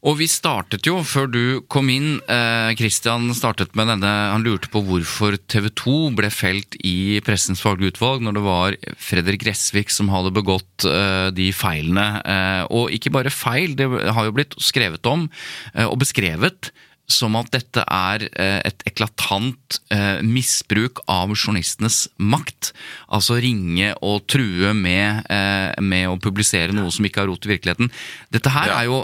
[0.06, 1.42] Og vi startet jo, før du
[1.72, 6.78] kom inn, eh, Christian startet med denne Han lurte på hvorfor TV 2 ble felt
[6.86, 12.22] i Pressens faglige utvalg når det var Fredrik Gressvik som hadde begått eh, de feilene.
[12.22, 15.26] Eh, og ikke bare feil, det har jo blitt skrevet om
[15.74, 16.70] og beskrevet
[17.08, 22.72] som at dette er eh, et eklatant eh, misbruk av journalistenes makt.
[23.14, 27.52] Altså ringe og true med, eh, med å publisere noe som ikke har rot i
[27.54, 27.92] virkeligheten.
[28.34, 28.80] Dette her Ja.
[28.82, 28.98] er jo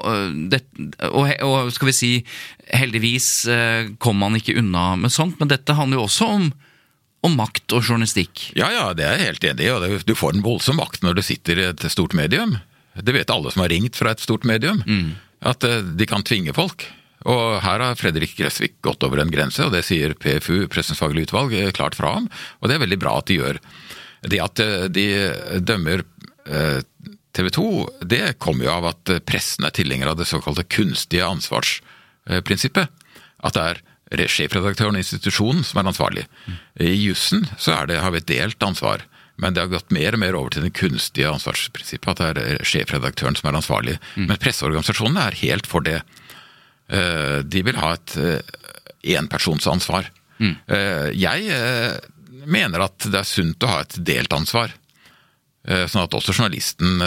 [0.49, 0.63] det,
[1.11, 2.11] og, og skal vi si,
[2.73, 3.29] heldigvis
[4.01, 6.47] kom man ikke unna med sånt, men dette handler jo også om,
[7.27, 8.47] om makt og journalistikk.
[8.57, 9.99] Ja, ja, det er jeg helt enig i.
[10.09, 12.57] Du får en voldsom makt når du sitter i et stort medium.
[12.97, 14.81] Det vet alle som har ringt fra et stort medium.
[15.41, 16.87] At eh, de kan tvinge folk.
[17.29, 21.29] Og her har Fredrik Gressvik gått over en grense, og det sier PFU, Pressens faglige
[21.29, 22.29] utvalg, eh, klart fra om.
[22.61, 23.59] Og det er veldig bra at de gjør.
[24.31, 25.05] Det at eh, de
[25.61, 26.03] dømmer
[27.31, 27.65] TV 2,
[28.09, 32.89] det kommer jo av at eh, pressen er tilhenger av det såkalte kunstige ansvarsprinsippet.
[33.45, 33.81] At det er
[34.21, 36.25] re- sjefredaktøren og institusjonen som er ansvarlig.
[36.81, 39.05] I jussen så er det, har vi et delt ansvar.
[39.41, 42.65] Men det har gått mer og mer over til det kunstige ansvarsprinsippet, at det er
[42.67, 43.95] sjefredaktøren som er ansvarlig.
[44.19, 46.01] Men presseorganisasjonene er helt for det.
[46.91, 48.57] Eh, De vil ha et eh,
[49.17, 50.11] enpersonsansvar.
[50.41, 50.55] Mm.
[51.13, 51.97] Jeg eh,
[52.49, 54.73] mener at det er sunt å ha et delt ansvar.
[55.61, 57.03] Sånn at også journalisten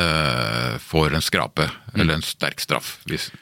[0.78, 3.00] får en skrape, eller en sterk straff.
[3.10, 3.32] Hvis...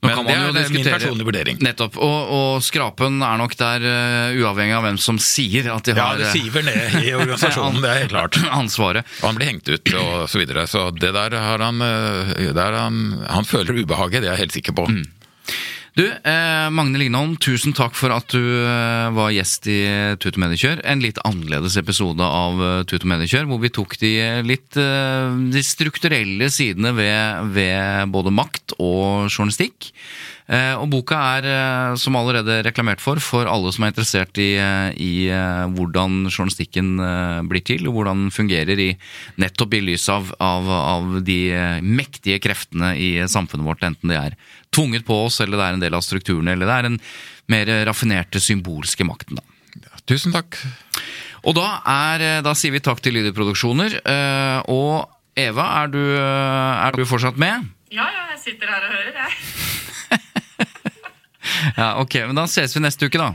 [0.00, 1.60] Men kan det er, det er min personlige vurdering.
[1.60, 1.98] Nettopp.
[2.00, 6.08] Og, og skrapen er nok der uh, uavhengig av hvem som sier at de Ja,
[6.16, 8.40] det siver ned i organisasjonen, det er helt klart.
[8.62, 9.12] ansvaret.
[9.20, 10.64] Og han blir hengt ut og så videre.
[10.64, 14.80] Så det der har han, der han Han føler ubehaget, det er jeg helt sikker
[14.80, 14.88] på.
[15.92, 19.76] Du, eh, Magne Lignholm, tusen takk for at du eh, var gjest i
[20.16, 20.80] Tut og Mediekjør.
[20.88, 24.12] En litt annerledes episode av eh, Tut og Mediekjør, hvor vi tok de
[24.48, 29.92] litt eh, de strukturelle sidene ved, ved både makt og journalistikk.
[30.52, 34.54] Eh, og boka er, eh, som allerede reklamert for, for alle som er interessert i,
[34.56, 38.90] eh, i eh, hvordan journalistikken eh, blir til, og hvordan den fungerer i
[39.40, 44.18] nettopp i lys av, av, av de eh, mektige kreftene i samfunnet vårt, enten det
[44.18, 44.40] er
[44.72, 47.00] tvunget på oss, eller det er en del av strukturene, eller det er den
[47.52, 49.36] mer raffinerte symbolske makten.
[49.38, 49.98] Da.
[50.08, 50.56] Tusen takk.
[51.44, 53.98] Og da, er, eh, da sier vi takk til Lyder Produksjoner.
[54.04, 57.68] eh, Og Eva, er du, eh, er du fortsatt med?
[57.92, 60.20] Ja, ja, jeg sitter her og hører, jeg.
[61.76, 63.32] Ja, ok, men Da ses vi neste uke, da.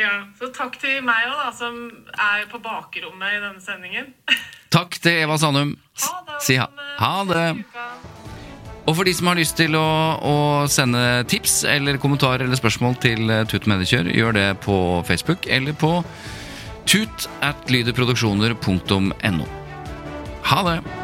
[0.00, 1.76] Ja, Så takk til meg òg, da, som
[2.18, 4.08] er på bakrommet i denne sendingen.
[4.74, 5.76] Takk til Eva Sandum.
[6.02, 6.40] Ha det.
[6.42, 6.66] Si ha,
[6.98, 7.44] ha det.
[8.84, 9.88] Og for de som har lyst til å,
[10.20, 10.36] å
[10.68, 14.76] sende tips eller kommentarer eller spørsmål til eh, Tut Mediekjør, gjør det på
[15.08, 15.96] Facebook eller på
[16.84, 19.48] tut at lydeproduksjoner.no.
[20.44, 21.03] Ha det!